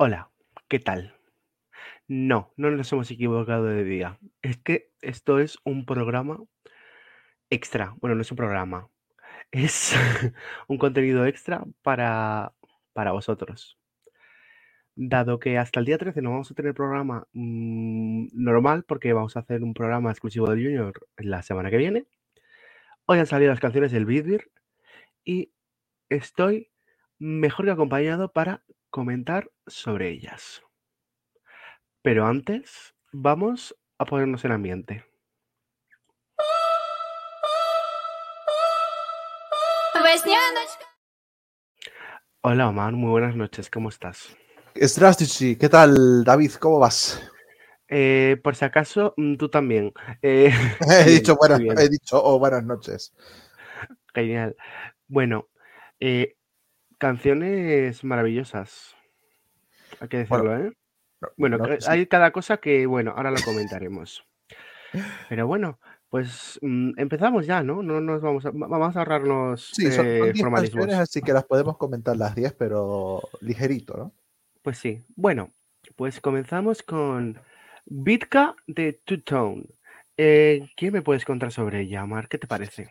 Hola, 0.00 0.30
¿qué 0.68 0.78
tal? 0.78 1.16
No, 2.06 2.52
no 2.56 2.70
nos 2.70 2.92
hemos 2.92 3.10
equivocado 3.10 3.64
de 3.64 3.82
día. 3.82 4.20
Es 4.42 4.56
que 4.56 4.92
esto 5.00 5.40
es 5.40 5.58
un 5.64 5.86
programa 5.86 6.38
extra. 7.50 7.96
Bueno, 8.00 8.14
no 8.14 8.22
es 8.22 8.30
un 8.30 8.36
programa. 8.36 8.88
Es 9.50 9.96
un 10.68 10.78
contenido 10.78 11.26
extra 11.26 11.64
para, 11.82 12.52
para 12.92 13.10
vosotros. 13.10 13.76
Dado 14.94 15.40
que 15.40 15.58
hasta 15.58 15.80
el 15.80 15.86
día 15.86 15.98
13 15.98 16.22
no 16.22 16.30
vamos 16.30 16.50
a 16.52 16.54
tener 16.54 16.74
programa 16.74 17.26
mm, 17.32 18.28
normal, 18.34 18.84
porque 18.84 19.12
vamos 19.12 19.36
a 19.36 19.40
hacer 19.40 19.64
un 19.64 19.74
programa 19.74 20.12
exclusivo 20.12 20.48
de 20.48 20.62
Junior 20.62 20.92
la 21.16 21.42
semana 21.42 21.70
que 21.70 21.76
viene, 21.76 22.06
hoy 23.06 23.18
han 23.18 23.26
salido 23.26 23.50
las 23.50 23.60
canciones 23.60 23.90
del 23.90 24.06
Beatbeer 24.06 24.48
y 25.24 25.52
estoy 26.08 26.70
mejor 27.18 27.66
que 27.66 27.72
acompañado 27.72 28.32
para 28.32 28.62
comentar 28.90 29.50
sobre 29.66 30.10
ellas. 30.10 30.62
Pero 32.02 32.26
antes, 32.26 32.94
vamos 33.12 33.76
a 33.98 34.04
ponernos 34.04 34.44
en 34.44 34.52
ambiente. 34.52 35.04
Hola 42.40 42.68
Omar, 42.68 42.92
muy 42.92 43.10
buenas 43.10 43.36
noches, 43.36 43.68
¿cómo 43.68 43.90
estás? 43.90 44.36
Strategy, 44.74 45.56
¿qué 45.56 45.68
tal 45.68 46.24
David? 46.24 46.52
¿Cómo 46.52 46.78
vas? 46.78 47.20
Eh, 47.88 48.40
por 48.42 48.54
si 48.54 48.64
acaso, 48.64 49.12
mm, 49.16 49.36
tú 49.36 49.48
también. 49.50 49.92
Eh, 50.22 50.50
he, 51.06 51.10
dicho 51.10 51.36
buenas, 51.36 51.60
he 51.60 51.88
dicho 51.88 52.38
buenas 52.38 52.64
noches. 52.64 53.12
Genial. 54.14 54.56
Bueno, 55.08 55.48
eh, 56.00 56.37
canciones 56.98 58.04
maravillosas. 58.04 58.94
Hay 60.00 60.08
que 60.08 60.24
Bueno, 60.24 60.50
decirlo, 60.50 60.68
¿eh? 60.68 60.72
no, 61.20 61.28
Bueno, 61.36 61.58
no, 61.58 61.64
que- 61.64 61.80
sí. 61.80 61.86
hay 61.90 62.06
cada 62.06 62.30
cosa 62.32 62.58
que, 62.58 62.86
bueno, 62.86 63.12
ahora 63.16 63.30
lo 63.30 63.40
comentaremos. 63.42 64.24
Pero 65.28 65.46
bueno, 65.46 65.78
pues 66.08 66.58
mm, 66.62 66.92
empezamos 66.96 67.46
ya, 67.46 67.62
¿no? 67.62 67.82
No 67.82 68.00
nos 68.00 68.22
vamos 68.22 68.44
a, 68.46 68.50
va- 68.50 68.66
vamos 68.68 68.96
a 68.96 69.00
ahorrarnos 69.00 69.70
Sí, 69.74 69.90
son, 69.92 70.06
eh, 70.06 70.32
10 70.32 70.38
formalismos. 70.38 70.86
canciones, 70.86 70.96
así 70.96 71.20
que 71.20 71.32
las 71.32 71.44
podemos 71.44 71.76
comentar 71.76 72.16
las 72.16 72.34
10, 72.34 72.52
pero 72.54 73.20
ligerito, 73.40 73.96
¿no? 73.96 74.12
Pues 74.62 74.78
sí. 74.78 75.04
Bueno, 75.16 75.52
pues 75.96 76.20
comenzamos 76.20 76.82
con 76.82 77.38
Bitka 77.86 78.56
de 78.66 78.94
Two 79.04 79.22
Tone. 79.22 79.64
Eh, 80.16 80.68
¿qué 80.76 80.90
me 80.90 81.02
puedes 81.02 81.24
contar 81.24 81.52
sobre 81.52 81.80
ella, 81.82 82.02
Omar? 82.04 82.28
¿Qué 82.28 82.38
te 82.38 82.46
parece? 82.46 82.90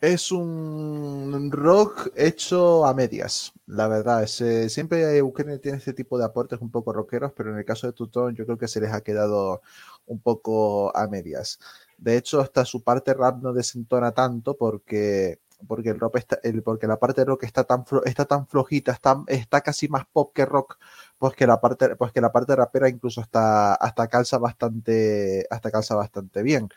Es 0.00 0.30
un 0.30 1.48
rock 1.50 2.10
hecho 2.16 2.84
a 2.86 2.92
medias, 2.94 3.52
la 3.66 3.88
verdad. 3.88 4.22
Ese- 4.24 4.68
siempre 4.68 5.16
Eugenia 5.16 5.58
tiene 5.58 5.78
este 5.78 5.94
tipo 5.94 6.18
de 6.18 6.24
aportes 6.26 6.60
un 6.60 6.70
poco 6.70 6.92
rockeros, 6.92 7.32
pero 7.34 7.50
en 7.52 7.58
el 7.58 7.64
caso 7.64 7.86
de 7.86 7.92
Tutón 7.94 8.34
yo 8.36 8.44
creo 8.44 8.58
que 8.58 8.68
se 8.68 8.80
les 8.80 8.92
ha 8.92 9.00
quedado 9.00 9.62
un 10.06 10.20
poco 10.20 10.94
a 10.96 11.06
medias. 11.08 11.58
De 11.98 12.16
hecho, 12.18 12.40
hasta 12.40 12.64
su 12.66 12.82
parte 12.84 13.14
rap 13.14 13.42
no 13.42 13.52
desentona 13.54 14.12
tanto 14.12 14.54
porque, 14.56 15.38
porque, 15.66 15.88
el 15.90 15.98
rock 15.98 16.16
está, 16.18 16.38
el, 16.42 16.62
porque 16.62 16.86
la 16.86 16.98
parte 16.98 17.24
rock 17.24 17.44
está 17.44 17.64
tan, 17.64 17.84
flo- 17.86 18.02
está 18.04 18.26
tan 18.26 18.46
flojita, 18.46 18.92
está, 18.92 19.22
está 19.28 19.62
casi 19.62 19.88
más 19.88 20.04
pop 20.12 20.30
que 20.34 20.44
rock, 20.44 20.76
pues 21.18 21.34
que 21.34 21.46
la 21.46 21.58
parte, 21.60 21.96
pues 21.96 22.12
que 22.12 22.20
la 22.20 22.30
parte 22.32 22.54
rapera 22.54 22.88
incluso 22.90 23.22
hasta, 23.22 23.74
hasta 23.74 24.08
calza 24.08 24.36
bastante, 24.38 25.46
hasta 25.50 25.70
calza 25.70 25.94
bastante 25.94 26.42
bien 26.42 26.68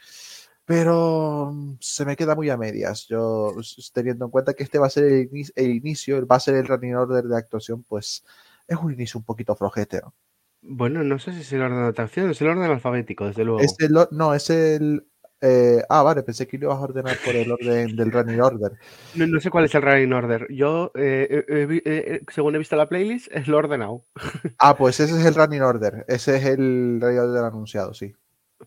pero 0.70 1.52
mm, 1.52 1.78
se 1.82 2.06
me 2.06 2.16
queda 2.16 2.36
muy 2.36 2.50
a 2.52 2.58
medias. 2.58 3.08
Yo, 3.08 3.56
teniendo 3.92 4.26
en 4.26 4.32
cuenta 4.32 4.54
que 4.54 4.62
este 4.64 4.78
va 4.78 4.86
a 4.86 4.90
ser 4.92 5.06
el, 5.06 5.30
ini- 5.32 5.52
el 5.56 5.72
inicio, 5.72 6.26
va 6.28 6.36
a 6.36 6.40
ser 6.40 6.56
el 6.56 6.68
running 6.68 6.96
order 6.96 7.24
de 7.26 7.36
actuación, 7.38 7.84
pues 7.84 8.24
es 8.68 8.78
un 8.78 8.94
inicio 8.94 9.18
un 9.20 9.26
poquito 9.26 9.56
flojete, 9.56 10.02
¿no? 10.02 10.14
Bueno, 10.62 11.04
no 11.04 11.18
sé 11.18 11.32
si 11.34 11.40
es 11.42 11.54
el 11.54 11.62
orden 11.64 11.82
de 11.82 11.88
atracción, 11.88 12.30
es 12.30 12.40
el 12.42 12.50
orden 12.50 12.70
alfabético, 12.70 13.26
desde 13.26 13.46
luego. 13.46 13.62
Es 13.64 13.76
el, 13.80 13.98
or- 13.98 14.10
no, 14.12 14.36
es 14.36 14.52
el... 14.52 15.08
eh, 15.42 15.82
ah, 15.90 16.04
vale, 16.04 16.22
pensé 16.22 16.46
que 16.48 16.60
lo 16.60 16.66
ibas 16.68 16.78
a 16.78 16.82
ordenar 16.82 17.18
por 17.24 17.36
el 17.36 17.52
orden 17.52 17.96
del 17.96 18.12
running 18.12 18.40
order. 18.40 18.74
No, 19.16 19.26
no 19.26 19.40
sé 19.40 19.50
cuál 19.50 19.66
es 19.66 19.74
el 19.74 19.82
running 19.82 20.14
order. 20.14 20.46
Yo, 20.52 20.92
eh, 20.96 21.46
eh, 21.48 21.82
eh, 21.86 22.22
según 22.32 22.54
he 22.54 22.60
visto 22.60 22.76
la 22.76 22.88
playlist, 22.88 23.28
es 23.32 23.48
lo 23.48 23.58
ordenado. 23.58 24.06
Ah, 24.58 24.78
pues 24.78 25.00
ese 25.00 25.18
es 25.20 25.26
el 25.26 25.36
running 25.36 25.62
order. 25.62 26.06
Ese 26.08 26.38
es 26.38 26.46
el 26.46 27.00
running 27.02 27.20
order 27.20 27.44
anunciado, 27.46 27.94
sí. 27.94 28.14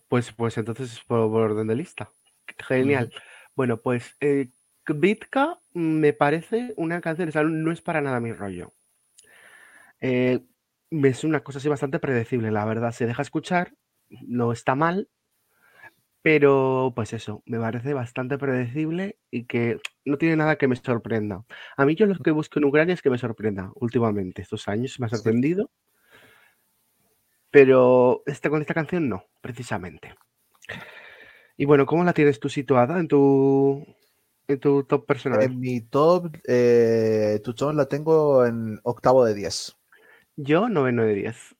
Pues, 0.07 0.31
pues 0.31 0.57
entonces 0.57 0.93
es 0.93 0.99
por, 1.01 1.29
por 1.29 1.51
orden 1.51 1.67
de 1.67 1.75
lista. 1.75 2.11
Genial. 2.67 3.11
Bueno, 3.55 3.81
pues 3.81 4.15
eh, 4.19 4.49
Bitka 4.87 5.59
me 5.73 6.13
parece 6.13 6.73
una 6.77 7.01
canción, 7.01 7.29
o 7.29 7.31
sea, 7.31 7.43
no 7.43 7.71
es 7.71 7.81
para 7.81 8.01
nada 8.01 8.19
mi 8.19 8.33
rollo. 8.33 8.73
Eh, 10.01 10.41
es 10.91 11.23
una 11.23 11.43
cosa 11.43 11.59
así 11.59 11.69
bastante 11.69 11.99
predecible, 11.99 12.51
la 12.51 12.65
verdad. 12.65 12.91
Se 12.91 13.05
deja 13.05 13.21
escuchar, 13.21 13.73
no 14.09 14.51
está 14.51 14.75
mal, 14.75 15.09
pero 16.21 16.93
pues 16.95 17.13
eso, 17.13 17.43
me 17.45 17.59
parece 17.59 17.93
bastante 17.93 18.37
predecible 18.37 19.17
y 19.29 19.45
que 19.45 19.79
no 20.05 20.17
tiene 20.17 20.37
nada 20.37 20.57
que 20.57 20.67
me 20.69 20.75
sorprenda. 20.75 21.43
A 21.75 21.85
mí 21.85 21.95
yo 21.95 22.05
lo 22.05 22.15
que 22.15 22.31
busco 22.31 22.59
en 22.59 22.65
Ucrania 22.65 22.93
es 22.93 23.01
que 23.01 23.09
me 23.09 23.17
sorprenda 23.17 23.71
últimamente. 23.75 24.41
Estos 24.41 24.67
años 24.67 24.99
me 24.99 25.07
ha 25.07 25.09
Sí. 25.09 25.15
Pero 27.53 28.23
esta, 28.25 28.49
con 28.49 28.61
esta 28.61 28.73
canción 28.73 29.07
no, 29.07 29.25
precisamente. 29.39 30.15
Y 31.55 31.65
bueno, 31.65 31.85
¿cómo 31.85 32.03
la 32.03 32.13
tienes 32.13 32.39
tú 32.39 32.49
situada 32.49 32.99
en 32.99 33.07
tu, 33.07 33.85
en 34.47 34.59
tu 34.59 34.83
top 34.85 35.05
personal? 35.05 35.43
En 35.43 35.59
mi 35.59 35.81
top, 35.81 36.35
eh, 36.47 37.39
Tutón 37.43 37.77
la 37.77 37.85
tengo 37.85 38.43
en 38.43 38.79
octavo 38.81 39.23
de 39.23 39.35
10. 39.35 39.77
Yo, 40.35 40.67
noveno 40.67 41.03
de 41.03 41.13
10. 41.13 41.55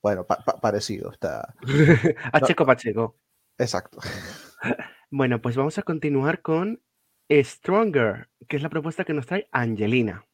Bueno, 0.00 0.26
pa- 0.26 0.42
pa- 0.42 0.58
parecido, 0.60 1.12
está... 1.12 1.54
A 2.32 2.40
Checo 2.40 2.64
Pacheco. 2.64 3.18
exacto. 3.58 3.98
Bueno, 5.10 5.40
pues 5.40 5.56
vamos 5.56 5.78
a 5.78 5.82
continuar 5.82 6.42
con 6.42 6.82
Stronger, 7.30 8.28
que 8.46 8.56
es 8.56 8.62
la 8.62 8.68
propuesta 8.68 9.04
que 9.04 9.14
nos 9.14 9.26
trae 9.26 9.48
Angelina. 9.52 10.27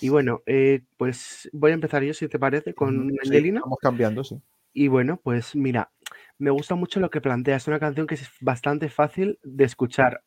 Y 0.00 0.08
bueno, 0.08 0.42
eh, 0.46 0.82
pues 0.96 1.48
voy 1.52 1.70
a 1.70 1.74
empezar 1.74 2.02
yo, 2.02 2.14
si 2.14 2.28
te 2.28 2.38
parece, 2.38 2.74
con 2.74 3.10
Sí, 3.10 3.18
Angelina. 3.28 3.60
vamos 3.60 3.78
cambiando, 3.80 4.24
sí. 4.24 4.40
Y 4.72 4.88
bueno, 4.88 5.20
pues 5.22 5.56
mira, 5.56 5.90
me 6.38 6.50
gusta 6.50 6.74
mucho 6.74 7.00
lo 7.00 7.10
que 7.10 7.20
plantea. 7.20 7.56
Es 7.56 7.66
una 7.66 7.80
canción 7.80 8.06
que 8.06 8.14
es 8.14 8.28
bastante 8.40 8.88
fácil 8.88 9.38
de 9.42 9.64
escuchar. 9.64 10.22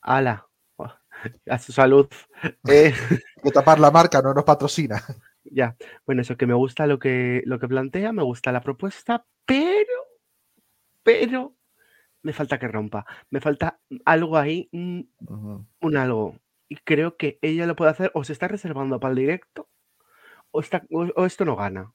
Ala, 0.00 0.46
a 1.50 1.58
su 1.58 1.72
salud. 1.72 2.08
Eh, 2.68 2.92
De 3.42 3.50
tapar 3.52 3.78
la 3.78 3.90
marca 3.90 4.20
no 4.20 4.34
nos 4.34 4.44
patrocina. 4.44 4.96
ya, 5.44 5.76
bueno, 6.04 6.22
eso 6.22 6.36
que 6.36 6.46
me 6.46 6.54
gusta 6.54 6.86
lo 6.86 6.98
que, 6.98 7.42
lo 7.46 7.58
que 7.58 7.68
plantea, 7.68 8.12
me 8.12 8.22
gusta 8.22 8.50
la 8.50 8.60
propuesta, 8.60 9.24
pero, 9.46 10.02
pero, 11.02 11.54
me 12.22 12.32
falta 12.32 12.58
que 12.58 12.66
rompa. 12.68 13.06
Me 13.30 13.40
falta 13.40 13.78
algo 14.04 14.36
ahí, 14.36 14.68
un, 14.72 15.08
Ujú. 15.28 15.66
un 15.80 15.96
algo. 15.96 16.36
Y 16.68 16.76
creo 16.76 17.16
que 17.16 17.38
ella 17.42 17.66
lo 17.66 17.76
puede 17.76 17.90
hacer 17.90 18.10
o 18.14 18.24
se 18.24 18.32
está 18.32 18.48
reservando 18.48 18.98
para 18.98 19.12
el 19.12 19.18
directo 19.18 19.68
o, 20.50 20.60
está, 20.60 20.82
o, 20.90 21.26
esto 21.26 21.44
no 21.44 21.56
gana. 21.56 21.92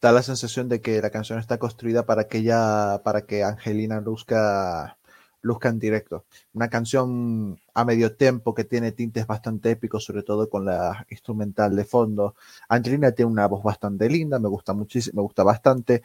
Da 0.00 0.12
la 0.12 0.22
sensación 0.22 0.68
de 0.68 0.80
que 0.80 1.00
la 1.00 1.10
canción 1.10 1.38
está 1.38 1.58
construida 1.58 2.06
para 2.06 2.28
que 2.28 2.38
ella, 2.38 3.02
para 3.04 3.22
que 3.22 3.42
Angelina 3.42 4.00
luzca, 4.00 4.98
luzca 5.40 5.68
en 5.68 5.78
directo. 5.78 6.24
Una 6.52 6.68
canción 6.68 7.58
a 7.74 7.84
medio 7.84 8.16
tempo 8.16 8.54
que 8.54 8.64
tiene 8.64 8.92
tintes 8.92 9.26
bastante 9.26 9.70
épicos, 9.70 10.04
sobre 10.04 10.22
todo 10.22 10.48
con 10.48 10.64
la 10.64 11.04
instrumental 11.10 11.74
de 11.74 11.84
fondo. 11.84 12.36
Angelina 12.68 13.12
tiene 13.12 13.32
una 13.32 13.46
voz 13.48 13.62
bastante 13.64 14.08
linda, 14.08 14.38
me 14.38 14.48
gusta 14.48 14.72
muchísimo, 14.72 15.22
me 15.22 15.22
gusta 15.22 15.42
bastante, 15.42 16.02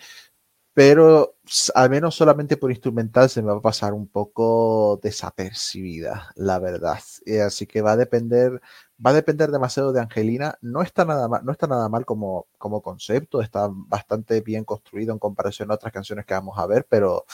pero 0.74 1.36
al 1.76 1.90
menos 1.90 2.16
solamente 2.16 2.58
por 2.58 2.72
instrumental 2.72 3.30
se 3.30 3.42
me 3.42 3.52
va 3.52 3.58
a 3.58 3.62
pasar 3.62 3.94
un 3.94 4.08
poco 4.08 5.00
desapercibida, 5.04 6.32
la 6.36 6.58
verdad. 6.60 7.00
Eh, 7.26 7.42
así 7.42 7.68
que 7.68 7.82
va 7.82 7.92
a 7.92 7.98
depender, 7.98 8.60
va 9.04 9.12
a 9.12 9.14
depender 9.14 9.52
demasiado 9.52 9.94
de 9.94 10.02
Angelina. 10.02 10.58
No 10.62 10.82
está 10.82 11.06
nada 11.06 11.28
mal, 11.28 11.46
no 11.46 11.52
está 11.52 11.68
nada 11.68 11.90
mal 11.90 12.06
como, 12.06 12.48
como 12.58 12.82
concepto, 12.82 13.42
está 13.42 13.70
bastante 13.72 14.42
bien 14.42 14.64
construido 14.64 15.14
en 15.14 15.20
comparación 15.20 15.70
a 15.70 15.76
otras 15.76 15.94
canciones 15.94 16.26
que 16.26 16.34
vamos 16.34 16.58
a 16.58 16.66
ver, 16.66 16.88
pero 16.90 17.26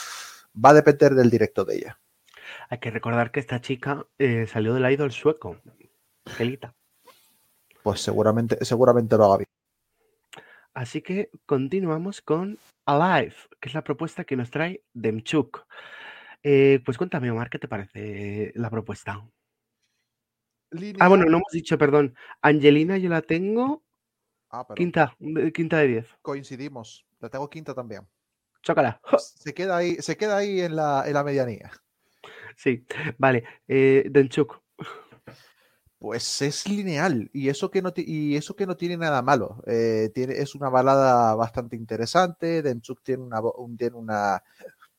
va 0.54 0.70
a 0.70 0.74
depender 0.74 1.14
del 1.14 1.30
directo 1.30 1.64
de 1.64 1.76
ella. 1.76 1.98
Hay 2.68 2.78
que 2.78 2.90
recordar 2.90 3.30
que 3.30 3.40
esta 3.40 3.60
chica 3.60 4.06
eh, 4.18 4.46
salió 4.46 4.74
del 4.74 4.90
idol 4.92 5.12
sueco, 5.12 5.56
Angelita. 6.26 6.74
Pues 7.82 8.00
seguramente, 8.02 8.62
seguramente 8.64 9.16
lo 9.16 9.24
haga 9.24 9.38
bien. 9.38 9.49
Así 10.74 11.02
que 11.02 11.30
continuamos 11.46 12.20
con 12.22 12.58
Alive, 12.86 13.34
que 13.60 13.68
es 13.68 13.74
la 13.74 13.82
propuesta 13.84 14.24
que 14.24 14.36
nos 14.36 14.50
trae 14.50 14.84
Demchuk. 14.92 15.66
Eh, 16.42 16.80
pues 16.84 16.96
cuéntame, 16.96 17.30
Omar, 17.30 17.50
¿qué 17.50 17.58
te 17.58 17.68
parece 17.68 18.52
la 18.54 18.70
propuesta? 18.70 19.26
Ah, 21.00 21.08
bueno, 21.08 21.24
no 21.24 21.38
hemos 21.38 21.52
dicho, 21.52 21.76
perdón. 21.76 22.14
Angelina 22.42 22.96
yo 22.98 23.08
la 23.08 23.22
tengo 23.22 23.82
Ah, 24.52 24.66
pero 24.66 24.76
quinta, 24.76 25.16
de- 25.18 25.52
quinta 25.52 25.78
de 25.78 25.86
10. 25.88 26.06
coincidimos. 26.22 27.04
La 27.20 27.28
tengo 27.28 27.48
quinta 27.50 27.74
también. 27.74 28.06
Chócala. 28.62 29.00
Se 29.18 29.54
queda 29.54 29.76
ahí, 29.76 29.96
se 29.96 30.16
queda 30.16 30.38
ahí 30.38 30.60
en 30.60 30.76
la, 30.76 31.04
en 31.06 31.14
la 31.14 31.24
medianía. 31.24 31.70
Sí, 32.56 32.84
vale. 33.18 33.44
Eh, 33.68 34.04
Demchuk. 34.10 34.60
Pues 36.00 36.40
es 36.40 36.66
lineal 36.66 37.28
y 37.34 37.50
eso 37.50 37.70
que 37.70 37.82
no, 37.82 37.92
y 37.94 38.34
eso 38.34 38.56
que 38.56 38.66
no 38.66 38.74
tiene 38.76 38.96
nada 38.96 39.20
malo. 39.20 39.62
Eh, 39.66 40.10
es 40.14 40.54
una 40.54 40.70
balada 40.70 41.34
bastante 41.34 41.76
interesante, 41.76 42.62
Demchuk 42.62 43.02
tiene 43.02 43.22
una, 43.22 43.42
tiene 43.76 43.96
una, 43.96 44.42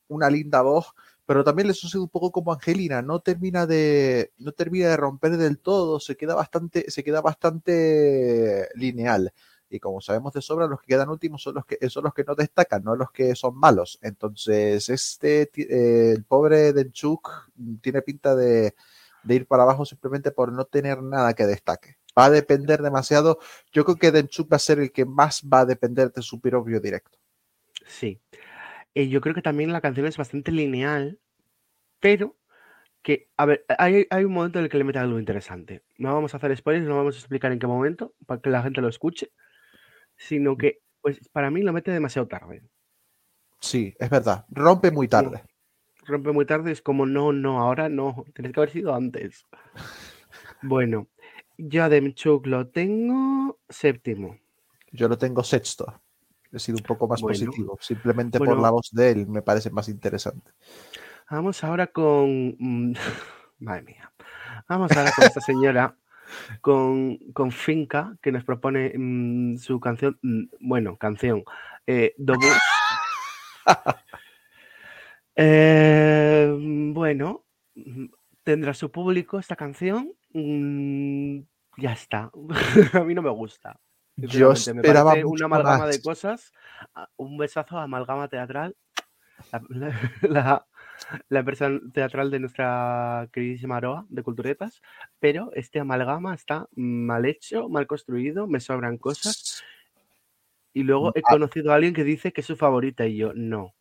una 0.09 0.29
linda 0.29 0.61
voz, 0.61 0.93
pero 1.25 1.43
también 1.43 1.67
le 1.67 1.73
sucede 1.73 2.03
un 2.03 2.09
poco 2.09 2.31
como 2.31 2.53
Angelina, 2.53 3.01
no 3.01 3.19
termina 3.19 3.65
de, 3.65 4.31
no 4.37 4.51
termina 4.51 4.89
de 4.89 4.97
romper 4.97 5.37
del 5.37 5.57
todo, 5.57 5.99
se 5.99 6.15
queda 6.15 6.35
bastante, 6.35 6.91
se 6.91 7.03
queda 7.03 7.21
bastante 7.21 8.69
lineal. 8.75 9.33
Y 9.71 9.79
como 9.79 10.01
sabemos 10.01 10.33
de 10.33 10.41
sobra, 10.41 10.67
los 10.67 10.81
que 10.81 10.87
quedan 10.87 11.09
últimos 11.09 11.41
son 11.41 11.55
los 11.55 11.65
que, 11.65 11.77
son 11.89 12.03
los 12.03 12.13
que 12.13 12.25
no 12.25 12.35
destacan, 12.35 12.83
no 12.83 12.95
los 12.95 13.11
que 13.11 13.35
son 13.35 13.57
malos. 13.57 13.97
Entonces, 14.03 14.87
este, 14.89 15.49
eh, 15.55 16.11
el 16.15 16.25
pobre 16.25 16.73
Demchuk 16.73 17.49
tiene 17.81 18.01
pinta 18.03 18.35
de, 18.35 18.75
de 19.23 19.35
ir 19.35 19.47
para 19.47 19.63
abajo 19.63 19.85
simplemente 19.85 20.31
por 20.31 20.51
no 20.51 20.65
tener 20.65 21.01
nada 21.01 21.33
que 21.33 21.45
destaque. 21.45 21.97
Va 22.17 22.25
a 22.25 22.29
depender 22.29 22.81
demasiado. 22.81 23.39
Yo 23.71 23.85
creo 23.85 23.97
que 23.97 24.11
Demchuk 24.11 24.51
va 24.51 24.57
a 24.57 24.59
ser 24.59 24.79
el 24.79 24.91
que 24.91 25.05
más 25.05 25.43
va 25.43 25.61
a 25.61 25.65
depender 25.65 26.11
de 26.11 26.21
su 26.21 26.39
propio 26.41 26.79
directo. 26.79 27.17
Sí. 27.85 28.21
Y 28.93 29.09
yo 29.09 29.21
creo 29.21 29.33
que 29.33 29.41
también 29.41 29.71
la 29.71 29.81
canción 29.81 30.05
es 30.05 30.17
bastante 30.17 30.51
lineal, 30.51 31.19
pero 31.99 32.37
que, 33.01 33.29
a 33.37 33.45
ver, 33.45 33.65
hay, 33.77 34.05
hay, 34.09 34.25
un 34.25 34.33
momento 34.33 34.59
en 34.59 34.65
el 34.65 34.71
que 34.71 34.77
le 34.77 34.83
mete 34.83 34.99
algo 34.99 35.19
interesante. 35.19 35.83
No 35.97 36.13
vamos 36.13 36.33
a 36.33 36.37
hacer 36.37 36.55
spoilers, 36.55 36.87
no 36.87 36.97
vamos 36.97 37.15
a 37.15 37.19
explicar 37.19 37.51
en 37.51 37.59
qué 37.59 37.67
momento, 37.67 38.13
para 38.25 38.41
que 38.41 38.49
la 38.49 38.61
gente 38.61 38.81
lo 38.81 38.89
escuche, 38.89 39.31
sino 40.17 40.57
que, 40.57 40.81
pues, 41.01 41.19
para 41.29 41.49
mí 41.49 41.61
lo 41.61 41.73
mete 41.73 41.91
demasiado 41.91 42.27
tarde. 42.27 42.61
Sí, 43.59 43.95
es 43.97 44.09
verdad. 44.09 44.45
Rompe 44.49 44.91
muy 44.91 45.07
tarde 45.07 45.43
rompe 46.11 46.31
muy 46.31 46.45
tarde, 46.45 46.71
es 46.71 46.81
como, 46.81 47.05
no, 47.05 47.33
no, 47.33 47.59
ahora 47.59 47.89
no, 47.89 48.25
tienes 48.33 48.53
que 48.53 48.59
haber 48.59 48.71
sido 48.71 48.93
antes. 48.93 49.47
Bueno, 50.63 51.07
yo 51.57 51.83
a 51.83 51.89
Demchuk 51.89 52.45
lo 52.45 52.67
tengo 52.67 53.59
séptimo. 53.67 54.37
Yo 54.91 55.07
lo 55.07 55.17
tengo 55.17 55.43
sexto. 55.43 56.01
He 56.51 56.59
sido 56.59 56.77
un 56.77 56.83
poco 56.83 57.07
más 57.07 57.21
positivo. 57.21 57.77
Simplemente 57.81 58.37
por 58.37 58.59
la 58.59 58.69
voz 58.69 58.89
de 58.91 59.11
él 59.11 59.27
me 59.27 59.41
parece 59.41 59.71
más 59.71 59.89
interesante. 59.89 60.51
Vamos 61.29 61.63
ahora 61.63 61.87
con. 61.87 62.55
Mm, 62.59 62.93
madre 63.59 63.83
mía. 63.83 64.11
Vamos 64.67 64.91
ahora 64.91 65.11
con 65.15 65.25
esta 65.25 65.41
señora, 65.41 65.95
con, 66.61 67.17
con 67.33 67.51
Finca, 67.51 68.17
que 68.21 68.31
nos 68.31 68.43
propone 68.43 68.93
mm, 68.95 69.57
su 69.57 69.79
canción. 69.79 70.19
Mm, 70.21 70.43
bueno, 70.59 70.97
canción. 70.97 71.43
Eh, 71.87 72.13
Eh, 75.35 76.53
bueno, 76.93 77.45
tendrá 78.43 78.73
su 78.73 78.91
público 78.91 79.39
esta 79.39 79.55
canción. 79.55 80.13
Mm, 80.33 81.39
ya 81.77 81.93
está. 81.93 82.31
a 82.93 83.03
mí 83.03 83.13
no 83.13 83.21
me 83.21 83.29
gusta. 83.29 83.79
Yo 84.17 84.51
esperaba 84.51 85.15
una 85.25 85.45
amalgama 85.45 85.87
de 85.87 86.01
cosas. 86.01 86.51
Un 87.15 87.37
besazo 87.37 87.77
a 87.77 87.83
amalgama 87.83 88.27
teatral. 88.27 88.75
La, 90.21 90.67
la, 91.29 91.39
empresa 91.39 91.67
teatral 91.93 92.29
de 92.29 92.39
nuestra 92.39 93.27
queridísima 93.33 93.77
Aroa 93.77 94.05
de 94.09 94.21
Culturetas. 94.21 94.81
Pero 95.19 95.51
este 95.55 95.79
amalgama 95.79 96.35
está 96.35 96.67
mal 96.75 97.25
hecho, 97.25 97.67
mal 97.67 97.87
construido, 97.87 98.45
me 98.45 98.59
sobran 98.59 98.99
cosas. 98.99 99.63
Y 100.73 100.83
luego 100.83 101.11
he 101.15 101.23
conocido 101.23 101.71
a 101.71 101.75
alguien 101.75 101.95
que 101.95 102.03
dice 102.03 102.31
que 102.31 102.41
es 102.41 102.47
su 102.47 102.55
favorita 102.55 103.07
y 103.07 103.17
yo 103.17 103.33
no. 103.33 103.73